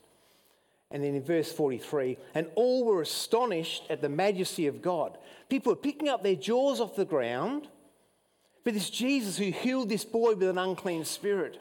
And 0.91 1.05
then 1.05 1.15
in 1.15 1.23
verse 1.23 1.53
43, 1.53 2.17
and 2.35 2.49
all 2.55 2.85
were 2.85 3.03
astonished 3.03 3.85
at 3.89 4.01
the 4.01 4.09
majesty 4.09 4.67
of 4.67 4.83
God. 4.83 5.17
People 5.49 5.73
were 5.73 5.77
picking 5.77 6.09
up 6.09 6.23
their 6.23 6.35
jaws 6.35 6.81
off 6.81 6.97
the 6.97 7.05
ground 7.05 7.69
for 8.69 8.73
this 8.73 8.91
Jesus 8.91 9.39
who 9.39 9.51
healed 9.51 9.89
this 9.89 10.05
boy 10.05 10.35
with 10.35 10.47
an 10.47 10.59
unclean 10.59 11.03
spirit. 11.07 11.59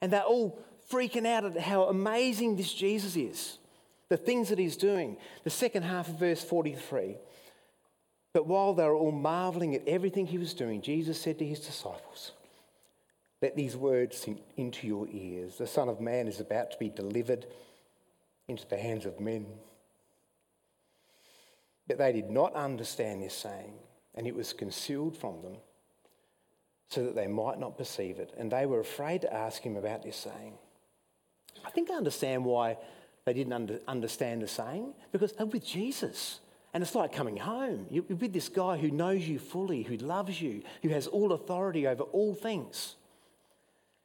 And 0.00 0.12
they're 0.12 0.22
all 0.22 0.56
freaking 0.88 1.26
out 1.26 1.44
at 1.44 1.58
how 1.58 1.86
amazing 1.86 2.54
this 2.54 2.72
Jesus 2.72 3.16
is, 3.16 3.58
the 4.08 4.16
things 4.16 4.48
that 4.50 4.58
he's 4.60 4.76
doing. 4.76 5.16
The 5.42 5.50
second 5.50 5.82
half 5.82 6.08
of 6.08 6.20
verse 6.20 6.40
43. 6.40 7.16
But 8.32 8.46
while 8.46 8.72
they 8.72 8.84
were 8.84 8.94
all 8.94 9.10
marveling 9.10 9.74
at 9.74 9.88
everything 9.88 10.28
he 10.28 10.38
was 10.38 10.54
doing, 10.54 10.80
Jesus 10.80 11.20
said 11.20 11.40
to 11.40 11.44
his 11.44 11.58
disciples, 11.58 12.30
let 13.40 13.56
these 13.56 13.76
words 13.76 14.16
sink 14.16 14.42
into 14.56 14.86
your 14.86 15.08
ears. 15.10 15.58
The 15.58 15.66
Son 15.66 15.88
of 15.88 16.00
Man 16.00 16.28
is 16.28 16.38
about 16.38 16.70
to 16.70 16.78
be 16.78 16.88
delivered 16.88 17.46
into 18.46 18.64
the 18.68 18.78
hands 18.78 19.06
of 19.06 19.18
men. 19.18 19.44
But 21.88 21.98
they 21.98 22.12
did 22.12 22.30
not 22.30 22.54
understand 22.54 23.24
this 23.24 23.34
saying, 23.34 23.72
and 24.14 24.28
it 24.28 24.36
was 24.36 24.52
concealed 24.52 25.16
from 25.16 25.42
them 25.42 25.56
so 26.92 27.02
that 27.04 27.14
they 27.14 27.26
might 27.26 27.58
not 27.58 27.78
perceive 27.78 28.18
it. 28.18 28.34
And 28.36 28.52
they 28.52 28.66
were 28.66 28.80
afraid 28.80 29.22
to 29.22 29.32
ask 29.32 29.62
him 29.62 29.76
about 29.76 30.02
this 30.02 30.16
saying. 30.16 30.52
I 31.64 31.70
think 31.70 31.90
I 31.90 31.94
understand 31.94 32.44
why 32.44 32.76
they 33.24 33.32
didn't 33.32 33.54
under, 33.54 33.80
understand 33.88 34.42
the 34.42 34.48
saying, 34.48 34.92
because 35.10 35.32
they're 35.32 35.46
with 35.46 35.64
Jesus. 35.64 36.40
And 36.74 36.82
it's 36.82 36.94
like 36.94 37.12
coming 37.12 37.38
home. 37.38 37.86
You're 37.90 38.04
with 38.04 38.34
this 38.34 38.50
guy 38.50 38.76
who 38.76 38.90
knows 38.90 39.26
you 39.26 39.38
fully, 39.38 39.82
who 39.82 39.96
loves 39.96 40.40
you, 40.40 40.62
who 40.82 40.90
has 40.90 41.06
all 41.06 41.32
authority 41.32 41.86
over 41.86 42.02
all 42.02 42.34
things. 42.34 42.96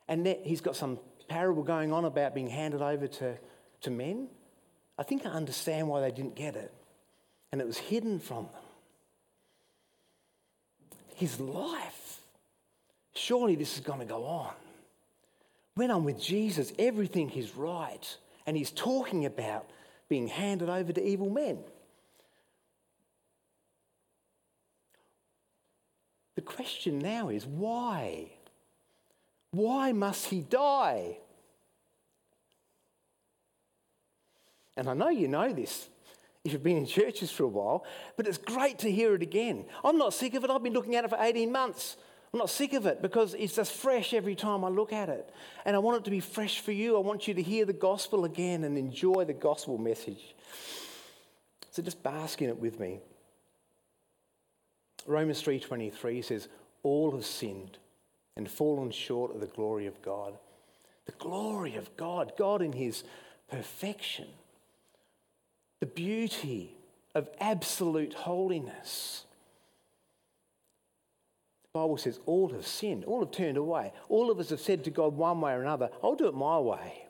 And 0.08 0.26
that 0.26 0.42
he's 0.46 0.62
got 0.62 0.78
some 0.78 1.00
parable 1.28 1.64
going 1.64 1.92
on 1.92 2.06
about 2.06 2.34
being 2.34 2.48
handed 2.48 2.82
over 2.82 3.08
to, 3.08 3.38
to 3.82 3.90
men. 3.90 4.30
I 4.98 5.04
think 5.04 5.26
I 5.26 5.30
understand 5.30 5.90
why 5.90 6.00
they 6.00 6.12
didn't 6.12 6.36
get 6.36 6.56
it. 6.56 6.74
And 7.52 7.60
it 7.60 7.68
was 7.68 7.78
hidden 7.78 8.20
from 8.20 8.46
them. 8.46 8.64
His 11.16 11.38
life. 11.42 12.07
Surely 13.18 13.56
this 13.56 13.76
is 13.76 13.80
going 13.80 14.00
to 14.00 14.06
go 14.06 14.26
on. 14.26 14.54
When 15.74 15.90
I'm 15.90 16.04
with 16.04 16.22
Jesus, 16.22 16.72
everything 16.78 17.32
is 17.32 17.56
right. 17.56 18.18
And 18.46 18.56
he's 18.56 18.72
talking 18.72 19.26
about 19.26 19.70
being 20.08 20.28
handed 20.28 20.70
over 20.70 20.94
to 20.94 21.04
evil 21.04 21.30
men. 21.30 21.58
The 26.36 26.42
question 26.42 27.00
now 27.00 27.30
is 27.30 27.46
why? 27.46 28.28
Why 29.52 29.92
must 29.94 30.28
he 30.28 30.42
die? 30.42 31.18
And 34.76 34.88
I 34.88 34.94
know 34.94 35.10
you 35.10 35.28
know 35.28 35.52
this 35.52 35.90
if 36.44 36.54
you've 36.54 36.64
been 36.64 36.78
in 36.78 36.86
churches 36.86 37.32
for 37.32 37.44
a 37.44 37.48
while, 37.48 37.84
but 38.16 38.28
it's 38.28 38.38
great 38.38 38.78
to 38.80 38.92
hear 38.92 39.16
it 39.16 39.24
again. 39.24 39.66
I'm 39.84 39.98
not 39.98 40.14
sick 40.14 40.36
of 40.36 40.44
it. 40.44 40.52
I've 40.52 40.62
been 40.62 40.74
looking 40.74 40.96
at 40.96 41.04
it 41.04 41.10
for 41.10 41.18
18 41.20 41.52
months. 41.52 41.98
I'm 42.34 42.40
not 42.40 42.50
sick 42.50 42.74
of 42.74 42.86
it 42.86 43.02
because 43.02 43.34
it's 43.34 43.56
just 43.56 43.72
fresh 43.72 44.14
every 44.14 44.36
time 44.36 44.66
I 44.66 44.70
look 44.70 44.92
at 44.92 45.10
it. 45.10 45.30
And 45.66 45.76
I 45.76 45.80
want 45.80 45.98
it 45.98 46.04
to 46.06 46.12
be 46.12 46.20
fresh 46.20 46.60
for 46.60 46.72
you. 46.72 46.98
I 46.98 47.00
want 47.00 47.28
you 47.28 47.34
to 47.34 47.42
hear 47.42 47.66
the 47.66 47.74
gospel 47.74 48.26
again 48.26 48.64
and 48.64 48.78
enjoy 48.78 49.26
the 49.26 49.34
gospel 49.34 49.78
message. 49.78 50.36
So 51.72 51.82
just 51.82 52.04
bask 52.04 52.42
in 52.42 52.50
it 52.50 52.60
with 52.60 52.80
me. 52.80 53.00
Romans 55.06 55.42
3:23 55.42 56.22
says, 56.22 56.50
"All 56.84 57.12
have 57.12 57.26
sinned 57.26 57.78
and 58.38 58.50
fallen 58.50 58.92
short 58.92 59.34
of 59.34 59.42
the 59.42 59.48
glory 59.48 59.88
of 59.88 60.02
God. 60.02 60.38
The 61.06 61.12
glory 61.14 61.76
of 61.76 61.98
God, 61.98 62.34
God 62.38 62.62
in 62.62 62.72
his 62.74 63.04
perfection, 63.50 64.28
the 65.80 65.88
beauty 65.88 66.76
of 67.16 67.30
absolute 67.40 68.14
holiness. 68.14 69.26
Bible 71.78 71.98
says 71.98 72.20
all 72.26 72.50
have 72.50 72.66
sinned, 72.66 73.06
all 73.06 73.20
have 73.20 73.30
turned 73.30 73.56
away. 73.56 73.94
All 74.10 74.32
of 74.32 74.40
us 74.40 74.50
have 74.50 74.60
said 74.60 74.84
to 74.86 74.90
God 74.90 75.16
one 75.16 75.40
way 75.42 75.54
or 75.54 75.62
another, 75.62 75.92
I'll 76.04 76.16
do 76.16 76.28
it 76.28 76.34
my 76.34 76.58
way. 76.58 77.04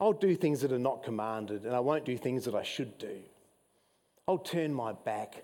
I'll 0.00 0.12
do 0.12 0.36
things 0.36 0.60
that 0.60 0.70
are 0.70 0.78
not 0.78 1.02
commanded, 1.02 1.64
and 1.64 1.74
I 1.74 1.80
won't 1.80 2.04
do 2.04 2.16
things 2.16 2.44
that 2.44 2.54
I 2.54 2.62
should 2.62 2.96
do. 2.96 3.18
I'll 4.28 4.38
turn 4.38 4.72
my 4.72 4.92
back 4.92 5.42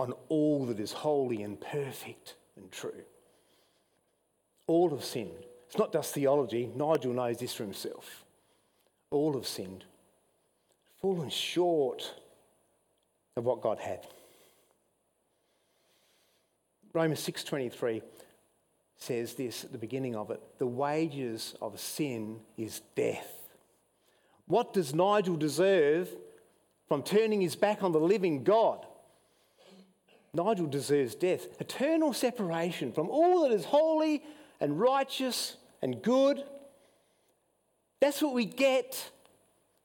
on 0.00 0.14
all 0.28 0.66
that 0.66 0.80
is 0.80 0.90
holy 0.90 1.42
and 1.42 1.60
perfect 1.60 2.34
and 2.56 2.70
true. 2.72 3.04
All 4.66 4.90
have 4.90 5.04
sinned. 5.04 5.46
It's 5.68 5.78
not 5.78 5.92
just 5.92 6.12
theology, 6.12 6.70
Nigel 6.74 7.12
knows 7.12 7.38
this 7.38 7.54
for 7.54 7.62
himself. 7.62 8.24
All 9.10 9.34
have 9.34 9.46
sinned, 9.46 9.84
fallen 11.00 11.30
short 11.30 12.14
of 13.36 13.44
what 13.44 13.62
God 13.62 13.78
had. 13.78 14.08
Romans 16.96 17.20
6:23 17.20 18.00
says 18.96 19.34
this 19.34 19.64
at 19.64 19.72
the 19.72 19.76
beginning 19.76 20.16
of 20.16 20.30
it, 20.30 20.40
the 20.56 20.66
wages 20.66 21.54
of 21.60 21.78
sin 21.78 22.40
is 22.56 22.80
death. 22.94 23.50
What 24.46 24.72
does 24.72 24.94
Nigel 24.94 25.36
deserve 25.36 26.08
from 26.88 27.02
turning 27.02 27.42
his 27.42 27.54
back 27.54 27.82
on 27.82 27.92
the 27.92 28.00
living 28.00 28.44
God? 28.44 28.86
Nigel 30.32 30.66
deserves 30.66 31.14
death, 31.14 31.60
eternal 31.60 32.14
separation 32.14 32.92
from 32.92 33.10
all 33.10 33.42
that 33.42 33.52
is 33.52 33.66
holy 33.66 34.22
and 34.58 34.80
righteous 34.80 35.58
and 35.82 36.00
good. 36.00 36.44
That's 38.00 38.22
what 38.22 38.32
we 38.32 38.46
get. 38.46 39.10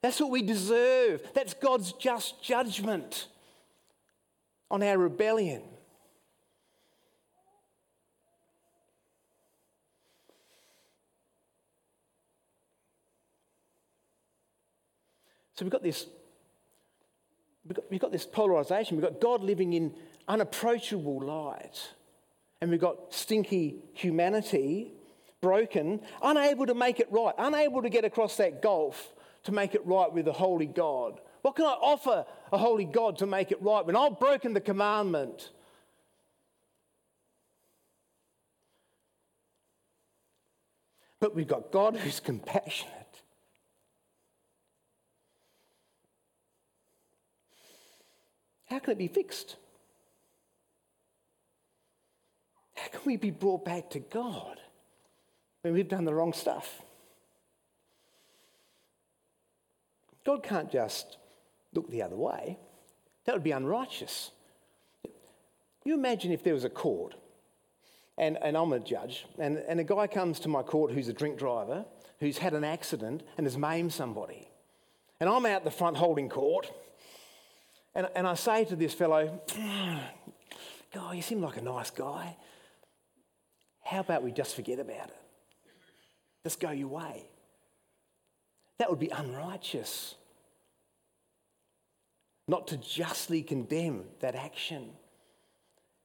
That's 0.00 0.18
what 0.18 0.30
we 0.30 0.40
deserve. 0.40 1.22
That's 1.34 1.52
God's 1.52 1.92
just 1.92 2.42
judgment 2.42 3.28
on 4.70 4.82
our 4.82 4.96
rebellion. 4.96 5.62
So 15.62 15.64
we've 15.66 15.70
got 15.70 15.84
this, 15.84 16.06
we've 17.64 17.76
got, 17.76 17.84
we've 17.88 18.00
got 18.00 18.10
this 18.10 18.26
polarization. 18.26 18.96
We've 18.96 19.06
got 19.06 19.20
God 19.20 19.44
living 19.44 19.74
in 19.74 19.94
unapproachable 20.26 21.20
light. 21.20 21.88
And 22.60 22.68
we've 22.68 22.80
got 22.80 23.14
stinky 23.14 23.76
humanity, 23.92 24.90
broken, 25.40 26.00
unable 26.20 26.66
to 26.66 26.74
make 26.74 26.98
it 26.98 27.06
right, 27.12 27.32
unable 27.38 27.80
to 27.80 27.88
get 27.88 28.04
across 28.04 28.38
that 28.38 28.60
gulf 28.60 29.12
to 29.44 29.52
make 29.52 29.76
it 29.76 29.86
right 29.86 30.12
with 30.12 30.24
the 30.24 30.32
holy 30.32 30.66
God. 30.66 31.20
What 31.42 31.54
can 31.54 31.66
I 31.66 31.76
offer 31.80 32.26
a 32.50 32.58
holy 32.58 32.84
God 32.84 33.18
to 33.18 33.26
make 33.26 33.52
it 33.52 33.62
right 33.62 33.86
when 33.86 33.94
I've 33.94 34.18
broken 34.18 34.54
the 34.54 34.60
commandment? 34.60 35.50
But 41.20 41.36
we've 41.36 41.46
got 41.46 41.70
God 41.70 41.96
who's 41.98 42.18
compassionate. 42.18 43.01
How 48.72 48.78
can 48.78 48.92
it 48.92 48.98
be 48.98 49.08
fixed? 49.08 49.56
how 52.74 52.88
can 52.88 53.00
we 53.04 53.16
be 53.16 53.30
brought 53.30 53.64
back 53.64 53.90
to 53.90 54.00
God 54.00 54.58
when 55.60 55.74
we've 55.74 55.88
done 55.88 56.06
the 56.06 56.14
wrong 56.14 56.32
stuff? 56.32 56.80
God 60.24 60.42
can't 60.42 60.72
just 60.72 61.18
look 61.74 61.90
the 61.90 62.02
other 62.02 62.16
way. 62.16 62.58
That 63.24 63.34
would 63.34 63.44
be 63.44 63.52
unrighteous. 63.52 64.30
You 65.84 65.94
imagine 65.94 66.32
if 66.32 66.42
there 66.42 66.54
was 66.54 66.64
a 66.64 66.70
court 66.70 67.14
and, 68.16 68.38
and 68.42 68.56
I'm 68.56 68.72
a 68.72 68.80
judge, 68.80 69.26
and, 69.38 69.58
and 69.68 69.80
a 69.80 69.84
guy 69.84 70.06
comes 70.06 70.40
to 70.40 70.48
my 70.48 70.62
court 70.62 70.92
who's 70.92 71.08
a 71.08 71.12
drink 71.12 71.38
driver, 71.38 71.84
who's 72.20 72.38
had 72.38 72.54
an 72.54 72.64
accident 72.64 73.22
and 73.36 73.46
has 73.46 73.58
maimed 73.58 73.92
somebody. 73.92 74.48
And 75.20 75.28
I'm 75.28 75.46
out 75.46 75.62
the 75.62 75.70
front 75.70 75.98
holding 75.98 76.28
court, 76.28 76.72
and, 77.94 78.08
and 78.14 78.26
I 78.26 78.34
say 78.34 78.64
to 78.66 78.76
this 78.76 78.94
fellow, 78.94 79.40
hmm, 79.50 79.96
God, 80.92 81.16
you 81.16 81.22
seem 81.22 81.42
like 81.42 81.56
a 81.56 81.62
nice 81.62 81.90
guy. 81.90 82.36
How 83.82 84.00
about 84.00 84.22
we 84.22 84.32
just 84.32 84.54
forget 84.54 84.78
about 84.78 85.08
it? 85.08 85.16
Just 86.44 86.60
go 86.60 86.70
your 86.70 86.88
way. 86.88 87.24
That 88.78 88.90
would 88.90 88.98
be 88.98 89.08
unrighteous. 89.08 90.14
Not 92.48 92.68
to 92.68 92.76
justly 92.76 93.42
condemn 93.42 94.04
that 94.20 94.34
action. 94.34 94.90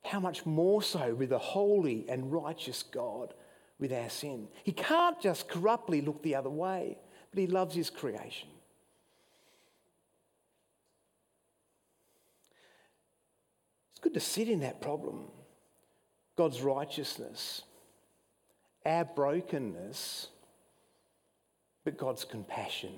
How 0.04 0.20
much 0.20 0.46
more 0.46 0.82
so 0.82 1.14
with 1.14 1.32
a 1.32 1.40
holy 1.40 2.06
and 2.08 2.32
righteous 2.32 2.84
God 2.84 3.34
with 3.80 3.92
our 3.92 4.10
sin? 4.10 4.48
He 4.64 4.72
can't 4.72 5.20
just 5.20 5.48
corruptly 5.48 6.02
look 6.02 6.22
the 6.24 6.36
other 6.36 6.50
way, 6.50 6.98
but 7.32 7.40
He 7.40 7.48
loves 7.48 7.76
His 7.76 7.90
creation. 7.90 8.50
It's 13.98 14.04
good 14.04 14.14
to 14.14 14.20
sit 14.20 14.48
in 14.48 14.60
that 14.60 14.80
problem. 14.80 15.24
God's 16.36 16.62
righteousness, 16.62 17.64
our 18.86 19.04
brokenness, 19.04 20.28
but 21.84 21.98
God's 21.98 22.24
compassion. 22.24 22.94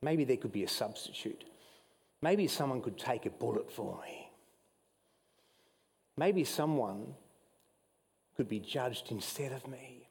Maybe 0.00 0.22
there 0.22 0.36
could 0.36 0.52
be 0.52 0.62
a 0.62 0.68
substitute. 0.68 1.42
Maybe 2.22 2.46
someone 2.46 2.80
could 2.80 2.96
take 2.96 3.26
a 3.26 3.30
bullet 3.30 3.72
for 3.72 4.00
me. 4.00 4.30
Maybe 6.16 6.44
someone 6.44 7.14
could 8.36 8.48
be 8.48 8.60
judged 8.60 9.10
instead 9.10 9.50
of 9.50 9.66
me. 9.66 10.05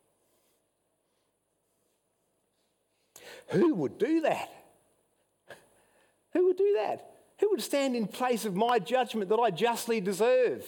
Who 3.47 3.73
would 3.75 3.97
do 3.97 4.21
that? 4.21 4.49
Who 6.33 6.47
would 6.47 6.57
do 6.57 6.73
that? 6.77 7.11
Who 7.39 7.49
would 7.51 7.61
stand 7.61 7.95
in 7.95 8.07
place 8.07 8.45
of 8.45 8.55
my 8.55 8.79
judgment 8.79 9.29
that 9.29 9.39
I 9.39 9.51
justly 9.51 10.01
deserve? 10.01 10.65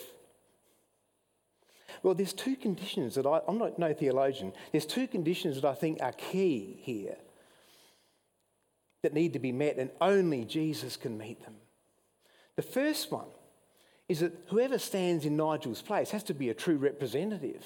Well, 2.03 2.13
there's 2.13 2.33
two 2.33 2.55
conditions 2.55 3.15
that 3.15 3.25
I, 3.25 3.41
I'm 3.47 3.57
not 3.57 3.79
no 3.79 3.93
theologian, 3.93 4.53
there's 4.71 4.85
two 4.85 5.07
conditions 5.07 5.55
that 5.55 5.65
I 5.65 5.73
think 5.73 6.01
are 6.01 6.11
key 6.11 6.79
here 6.81 7.17
that 9.03 9.13
need 9.13 9.33
to 9.33 9.39
be 9.39 9.51
met, 9.51 9.77
and 9.77 9.91
only 10.01 10.45
Jesus 10.45 10.97
can 10.97 11.17
meet 11.17 11.43
them. 11.43 11.55
The 12.55 12.61
first 12.61 13.11
one 13.11 13.27
is 14.09 14.21
that 14.21 14.33
whoever 14.47 14.79
stands 14.79 15.25
in 15.25 15.37
Nigel's 15.37 15.81
place 15.81 16.11
has 16.11 16.23
to 16.23 16.33
be 16.33 16.49
a 16.49 16.53
true 16.53 16.77
representative. 16.77 17.65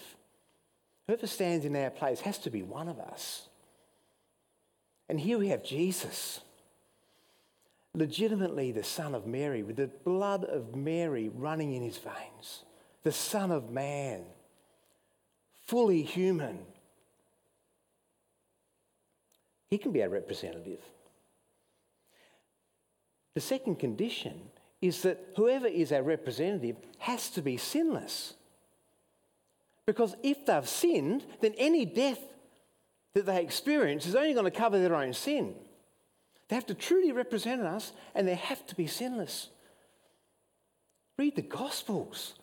Whoever 1.08 1.28
stands 1.28 1.66
in 1.66 1.76
our 1.76 1.90
place 1.90 2.22
has 2.22 2.38
to 2.40 2.50
be 2.50 2.64
one 2.64 2.88
of 2.88 3.00
us. 3.00 3.48
And 5.12 5.20
here 5.20 5.38
we 5.38 5.50
have 5.50 5.62
Jesus, 5.62 6.40
legitimately 7.94 8.72
the 8.72 8.82
Son 8.82 9.14
of 9.14 9.28
Mary, 9.28 9.62
with 9.62 9.76
the 9.76 9.88
blood 10.06 10.46
of 10.46 10.74
Mary 10.74 11.30
running 11.36 11.74
in 11.74 11.84
his 11.84 11.98
veins, 11.98 12.64
the 13.04 13.12
Son 13.12 13.52
of 13.52 13.70
Man, 13.70 14.22
fully 15.68 16.02
human. 16.02 16.60
He 19.70 19.78
can 19.78 19.92
be 19.92 20.02
our 20.02 20.08
representative. 20.08 20.80
The 23.34 23.42
second 23.42 23.80
condition 23.80 24.40
is 24.82 25.02
that 25.02 25.34
whoever 25.36 25.68
is 25.68 25.92
our 25.92 26.04
representative 26.04 26.78
has 27.00 27.30
to 27.32 27.42
be 27.42 27.58
sinless. 27.58 28.36
Because 29.86 30.16
if 30.24 30.46
they've 30.46 30.70
sinned, 30.70 31.26
then 31.42 31.54
any 31.58 31.84
death 31.84 32.20
that 33.14 33.26
they 33.26 33.42
experience 33.42 34.06
is 34.06 34.16
only 34.16 34.34
going 34.34 34.46
to 34.46 34.52
cover 34.52 34.80
their 34.80 34.96
own 34.96 35.14
sin. 35.14 35.54
They 36.48 36.56
have 36.56 36.66
to 36.68 36.74
truly 36.74 37.12
represent 37.12 37.62
us 37.62 37.94
and 38.16 38.28
they 38.28 38.36
have 38.36 38.66
to 38.68 38.76
be 38.76 38.88
sinless. 38.88 39.50
Read 41.18 41.36
the 41.36 41.42
Gospels. 41.42 42.36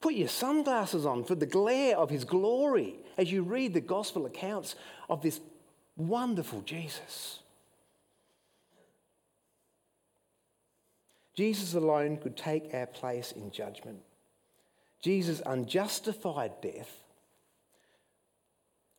Put 0.00 0.14
your 0.14 0.28
sunglasses 0.28 1.06
on 1.06 1.24
for 1.24 1.34
the 1.34 1.46
glare 1.46 1.96
of 1.96 2.10
His 2.10 2.24
glory 2.24 2.96
as 3.16 3.32
you 3.32 3.42
read 3.42 3.72
the 3.72 3.80
Gospel 3.80 4.26
accounts 4.26 4.76
of 5.08 5.22
this 5.22 5.40
wonderful 5.96 6.60
Jesus. 6.62 7.38
Jesus 11.34 11.74
alone 11.74 12.16
could 12.16 12.36
take 12.36 12.72
our 12.74 12.86
place 12.86 13.32
in 13.32 13.50
judgment. 13.50 14.00
Jesus' 15.02 15.42
unjustified 15.44 16.60
death 16.60 17.02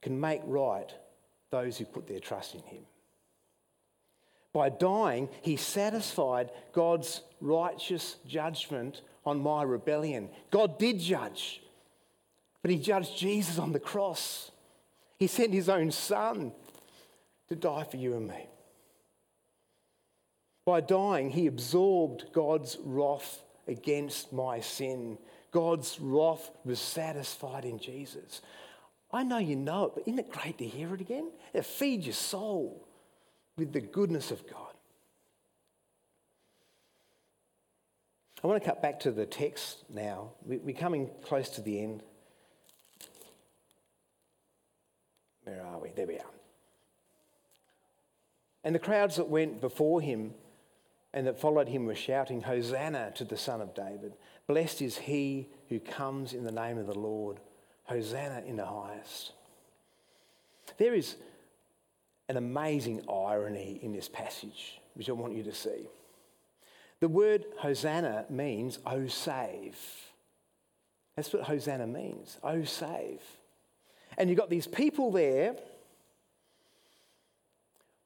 can 0.02 0.20
make 0.20 0.42
right 0.46 0.94
those 1.56 1.78
who 1.78 1.86
put 1.86 2.08
their 2.08 2.20
trust 2.20 2.54
in 2.54 2.62
him. 2.64 2.84
By 4.54 4.70
dying, 4.70 5.30
he 5.42 5.56
satisfied 5.56 6.52
God's 6.74 7.22
righteous 7.40 8.18
judgment 8.28 9.02
on 9.26 9.42
my 9.42 9.64
rebellion. 9.64 10.30
God 10.52 10.78
did 10.78 11.00
judge, 11.00 11.62
but 12.62 12.72
he 12.72 12.78
judged 12.78 13.18
Jesus 13.18 13.58
on 13.58 13.72
the 13.72 13.80
cross. 13.80 14.52
He 15.18 15.28
sent 15.28 15.54
his 15.54 15.70
own 15.70 15.92
son 15.92 16.52
to 17.48 17.56
die 17.56 17.84
for 17.84 17.98
you 17.98 18.16
and 18.16 18.28
me. 18.28 18.48
By 20.66 20.82
dying, 20.82 21.30
he 21.30 21.48
absorbed 21.48 22.26
God's 22.34 22.78
wrath 22.84 23.44
against 23.68 24.34
my 24.34 24.60
sin. 24.60 25.18
God's 25.52 26.00
wrath 26.02 26.50
was 26.66 26.80
satisfied 26.80 27.66
in 27.66 27.80
Jesus. 27.80 28.42
I 29.12 29.24
know 29.24 29.38
you 29.38 29.56
know 29.56 29.86
it, 29.86 29.92
but 29.96 30.04
isn't 30.08 30.20
it 30.20 30.32
great 30.32 30.58
to 30.58 30.66
hear 30.66 30.94
it 30.94 31.02
again? 31.02 31.32
It 31.54 31.66
feeds 31.66 32.06
your 32.06 32.14
soul 32.14 32.86
with 33.58 33.72
the 33.72 33.82
goodness 33.82 34.32
of 34.32 34.48
God. 34.50 34.74
I 38.44 38.48
want 38.48 38.62
to 38.62 38.70
cut 38.70 38.82
back 38.82 39.00
to 39.02 39.12
the 39.12 39.26
text 39.26 39.84
now. 39.90 40.32
We're 40.46 40.76
coming 40.76 41.10
close 41.24 41.50
to 41.50 41.62
the 41.62 41.82
end. 41.82 42.04
Where 45.46 45.64
are 45.64 45.80
we? 45.80 45.90
There 45.96 46.06
we 46.06 46.20
are. 46.20 46.26
And 48.64 48.76
the 48.76 48.80
crowds 48.80 49.16
that 49.16 49.30
went 49.30 49.62
before 49.62 50.02
him 50.02 50.34
and 51.14 51.26
that 51.28 51.40
followed 51.40 51.70
him 51.70 51.86
were 51.86 51.96
shouting, 51.96 52.42
Hosanna 52.42 53.14
to 53.16 53.24
the 53.24 53.38
Son 53.38 53.62
of 53.62 53.74
David. 53.74 54.14
Blessed 54.48 54.82
is 54.82 54.98
he 54.98 55.48
who 55.70 55.80
comes 55.80 56.34
in 56.34 56.44
the 56.44 56.52
name 56.52 56.78
of 56.78 56.88
the 56.88 57.00
Lord. 57.00 57.40
Hosanna 57.86 58.44
in 58.46 58.58
the 58.58 58.66
highest. 58.66 59.32
There 60.78 60.94
is 60.94 61.16
an 62.28 62.38
amazing 62.38 63.02
irony 63.10 63.80
in 63.82 63.94
this 63.94 64.10
passage, 64.10 64.80
which 64.96 65.10
I 65.10 65.14
want 65.14 65.36
you 65.36 65.44
to 65.44 65.54
see. 65.54 65.88
The 67.00 67.08
word 67.08 67.46
Hosanna 67.60 68.26
means, 68.30 68.80
oh, 68.86 69.08
save. 69.08 69.78
That's 71.16 71.32
what 71.32 71.44
Hosanna 71.44 71.88
means, 71.88 72.38
oh, 72.44 72.64
save. 72.64 73.22
And 74.18 74.30
you've 74.30 74.40
got 74.40 74.50
these 74.50 74.68
people 74.68 75.12
there 75.12 75.56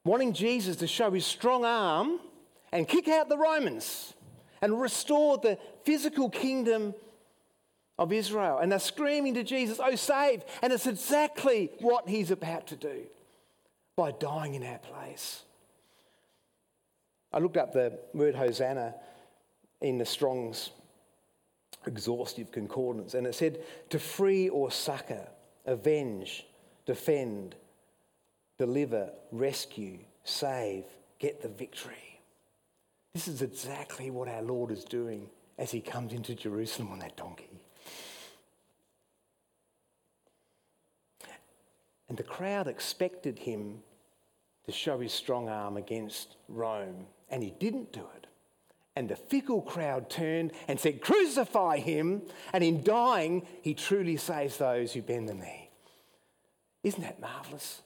wanting 0.04 0.34
Jesus 0.34 0.76
to 0.78 0.88
show 0.88 1.12
his 1.12 1.26
strong 1.26 1.66
arm 1.66 2.20
and 2.72 2.88
kick 2.88 3.08
out 3.08 3.30
the 3.30 3.38
Romans 3.38 4.14
and 4.62 4.80
restore 4.80 5.38
the 5.38 5.58
physical 5.84 6.30
kingdom 6.30 6.94
of 8.00 8.14
Israel. 8.14 8.58
And 8.58 8.72
they're 8.72 8.80
screaming 8.80 9.36
to 9.36 9.44
Jesus, 9.44 9.80
Oh, 9.84 9.96
save. 9.96 10.44
And 10.64 10.74
it's 10.74 10.88
exactly 10.88 11.70
what 11.80 12.10
he's 12.10 12.32
about 12.32 12.68
to 12.68 12.76
do 12.76 13.04
by 13.96 14.12
dying 14.12 14.56
in 14.56 14.64
our 14.64 14.80
place. 14.80 15.44
I 17.32 17.38
looked 17.40 17.58
up 17.58 17.74
the 17.74 18.00
word 18.14 18.34
Hosanna 18.34 18.96
in 19.82 19.98
the 20.00 20.06
Strong's 20.06 20.72
exhaustive 21.86 22.52
concordance, 22.52 23.14
and 23.14 23.28
it 23.28 23.36
said 23.36 23.60
to 23.90 24.00
free 24.00 24.50
or 24.50 24.72
succor, 24.72 25.28
avenge, 25.66 26.46
defend, 26.86 27.56
deliver, 28.58 29.12
rescue, 29.32 30.00
save, 30.24 30.86
get 31.20 31.42
the 31.42 31.50
victory. 31.50 32.22
This 33.14 33.28
is 33.28 33.42
exactly 33.42 34.10
what 34.10 34.28
our 34.28 34.42
Lord 34.42 34.72
is 34.72 34.84
doing 34.84 35.30
as 35.58 35.72
he 35.72 35.82
comes 35.82 36.14
into 36.14 36.34
Jerusalem 36.34 36.92
on 36.92 37.00
that 37.00 37.18
donkey. 37.18 37.59
And 42.10 42.18
the 42.18 42.24
crowd 42.24 42.68
expected 42.68 43.40
him 43.40 43.80
to 44.66 44.72
show 44.72 45.00
his 45.00 45.14
strong 45.14 45.48
arm 45.48 45.78
against 45.78 46.36
Rome 46.48 47.06
and 47.30 47.44
he 47.44 47.52
didn't 47.52 47.94
do 47.94 48.02
it. 48.18 48.28
And 48.96 49.08
the 49.08 49.16
fickle 49.16 49.62
crowd 49.62 50.10
turned 50.10 50.52
and 50.68 50.80
said, 50.80 51.02
Crucify 51.02 51.78
him. 51.78 52.24
And 52.52 52.64
in 52.64 52.84
dying, 52.84 53.48
he 53.62 53.74
truly 53.74 54.18
saves 54.18 54.58
those 54.58 54.92
who 54.92 55.02
bend 55.02 55.30
the 55.30 55.36
knee. 55.36 55.70
Isn't 56.84 57.04
that 57.04 57.22
marvellous? 57.22 57.82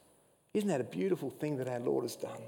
Isn't 0.53 0.69
that 0.69 0.81
a 0.81 0.86
beautiful 0.86 1.29
thing 1.29 1.57
that 1.57 1.67
our 1.67 1.79
Lord 1.79 2.03
has 2.03 2.15
done? 2.15 2.41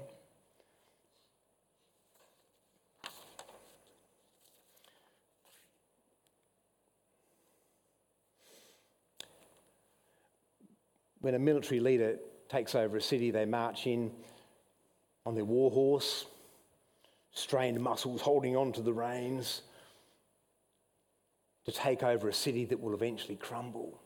When 11.26 11.34
a 11.34 11.40
military 11.40 11.80
leader 11.80 12.18
takes 12.48 12.76
over 12.76 12.96
a 12.96 13.02
city, 13.02 13.32
they 13.32 13.46
march 13.46 13.88
in 13.88 14.12
on 15.24 15.34
their 15.34 15.44
war 15.44 15.72
horse, 15.72 16.24
strained 17.32 17.80
muscles 17.80 18.20
holding 18.20 18.56
on 18.56 18.70
to 18.74 18.80
the 18.80 18.92
reins 18.92 19.62
to 21.64 21.72
take 21.72 22.04
over 22.04 22.28
a 22.28 22.32
city 22.32 22.64
that 22.66 22.80
will 22.80 22.94
eventually 22.94 23.34
crumble. 23.34 24.00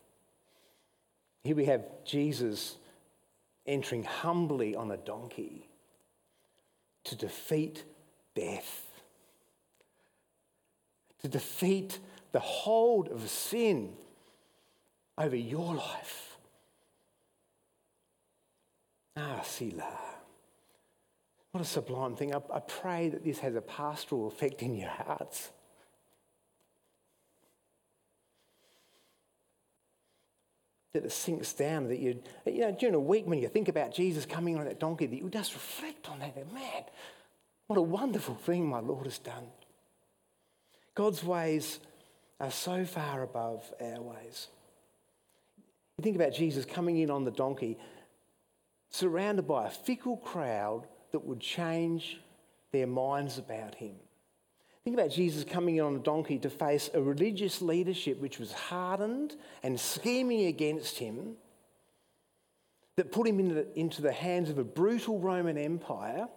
Here 1.44 1.54
we 1.54 1.66
have 1.66 1.84
Jesus 2.06 2.76
entering 3.66 4.04
humbly 4.04 4.74
on 4.74 4.90
a 4.90 4.96
donkey 4.96 5.68
to 7.04 7.16
defeat 7.16 7.84
death, 8.34 8.86
to 11.20 11.28
defeat 11.28 11.98
the 12.32 12.40
hold 12.40 13.08
of 13.08 13.28
sin 13.28 13.92
over 15.18 15.36
your 15.36 15.74
life. 15.74 16.29
Ah. 19.20 19.44
What 21.52 21.60
a 21.60 21.64
sublime 21.64 22.16
thing. 22.16 22.34
I, 22.34 22.40
I 22.52 22.60
pray 22.60 23.08
that 23.08 23.24
this 23.24 23.40
has 23.40 23.54
a 23.54 23.60
pastoral 23.60 24.28
effect 24.28 24.62
in 24.62 24.76
your 24.76 24.90
hearts. 24.90 25.50
that 30.92 31.04
it 31.04 31.12
sinks 31.12 31.52
down, 31.52 31.86
that 31.88 32.00
you, 32.00 32.20
you 32.46 32.60
know, 32.62 32.72
during 32.72 32.94
a 32.94 33.00
week 33.00 33.26
when 33.26 33.38
you 33.38 33.48
think 33.48 33.68
about 33.68 33.94
Jesus 33.94 34.26
coming 34.26 34.58
on 34.58 34.64
that 34.64 34.80
donkey, 34.80 35.06
that 35.06 35.16
you 35.16 35.28
just 35.30 35.54
reflect 35.54 36.08
on 36.08 36.18
that. 36.18 36.36
Man, 36.52 36.82
what 37.68 37.78
a 37.78 37.82
wonderful 37.82 38.34
thing 38.34 38.66
my 38.66 38.80
Lord 38.80 39.06
has 39.06 39.18
done. 39.18 39.46
God's 40.96 41.22
ways 41.22 41.78
are 42.40 42.50
so 42.50 42.84
far 42.84 43.22
above 43.22 43.72
our 43.80 44.00
ways. 44.00 44.48
You 45.96 46.02
think 46.02 46.16
about 46.16 46.34
Jesus 46.34 46.64
coming 46.64 46.98
in 46.98 47.10
on 47.10 47.24
the 47.24 47.30
donkey, 47.30 47.78
surrounded 48.90 49.46
by 49.46 49.66
a 49.66 49.70
fickle 49.70 50.16
crowd 50.16 50.86
that 51.12 51.24
would 51.24 51.40
change 51.40 52.20
their 52.72 52.86
minds 52.86 53.38
about 53.38 53.74
him. 53.74 53.94
Think 54.84 54.94
about 54.98 55.10
Jesus 55.10 55.44
coming 55.44 55.76
in 55.76 55.84
on 55.84 55.96
a 55.96 56.00
donkey 56.00 56.38
to 56.38 56.50
face 56.50 56.90
a 56.94 57.02
religious 57.02 57.60
leadership 57.60 58.20
which 58.20 58.38
was 58.38 58.52
hardened 58.52 59.36
and 59.62 59.78
scheming 59.78 60.46
against 60.46 60.98
him, 60.98 61.36
that 62.96 63.12
put 63.12 63.26
him 63.26 63.38
into 63.40 63.54
the, 63.54 63.78
into 63.78 64.02
the 64.02 64.12
hands 64.12 64.50
of 64.50 64.58
a 64.58 64.64
brutal 64.64 65.18
Roman 65.18 65.56
Empire. 65.56 66.28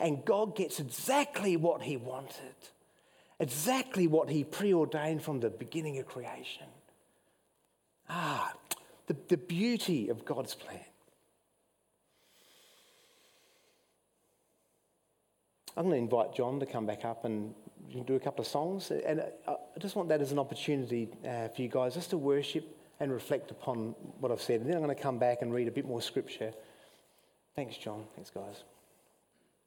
And 0.00 0.24
God 0.24 0.56
gets 0.56 0.80
exactly 0.80 1.56
what 1.56 1.82
he 1.82 1.96
wanted, 1.96 2.54
exactly 3.38 4.06
what 4.06 4.30
he 4.30 4.44
preordained 4.44 5.22
from 5.22 5.40
the 5.40 5.50
beginning 5.50 5.98
of 5.98 6.06
creation. 6.06 6.66
Ah, 8.08 8.52
the, 9.06 9.16
the 9.28 9.36
beauty 9.36 10.08
of 10.08 10.24
God's 10.24 10.54
plan. 10.54 10.80
I'm 15.76 15.84
going 15.84 15.96
to 15.96 16.02
invite 16.02 16.34
John 16.34 16.60
to 16.60 16.66
come 16.66 16.86
back 16.86 17.04
up 17.04 17.24
and 17.24 17.54
do 18.06 18.14
a 18.14 18.20
couple 18.20 18.42
of 18.42 18.48
songs. 18.48 18.90
And 18.90 19.22
I 19.46 19.56
just 19.78 19.96
want 19.96 20.08
that 20.10 20.20
as 20.20 20.32
an 20.32 20.38
opportunity 20.38 21.08
uh, 21.26 21.48
for 21.48 21.62
you 21.62 21.68
guys 21.68 21.94
just 21.94 22.10
to 22.10 22.18
worship 22.18 22.76
and 23.00 23.12
reflect 23.12 23.50
upon 23.50 23.94
what 24.20 24.30
I've 24.30 24.42
said. 24.42 24.60
And 24.60 24.68
then 24.68 24.76
I'm 24.76 24.82
going 24.82 24.94
to 24.94 25.02
come 25.02 25.18
back 25.18 25.42
and 25.42 25.52
read 25.52 25.68
a 25.68 25.72
bit 25.72 25.86
more 25.86 26.02
scripture. 26.02 26.52
Thanks, 27.56 27.76
John. 27.76 28.04
Thanks, 28.14 28.30
guys. 28.30 28.64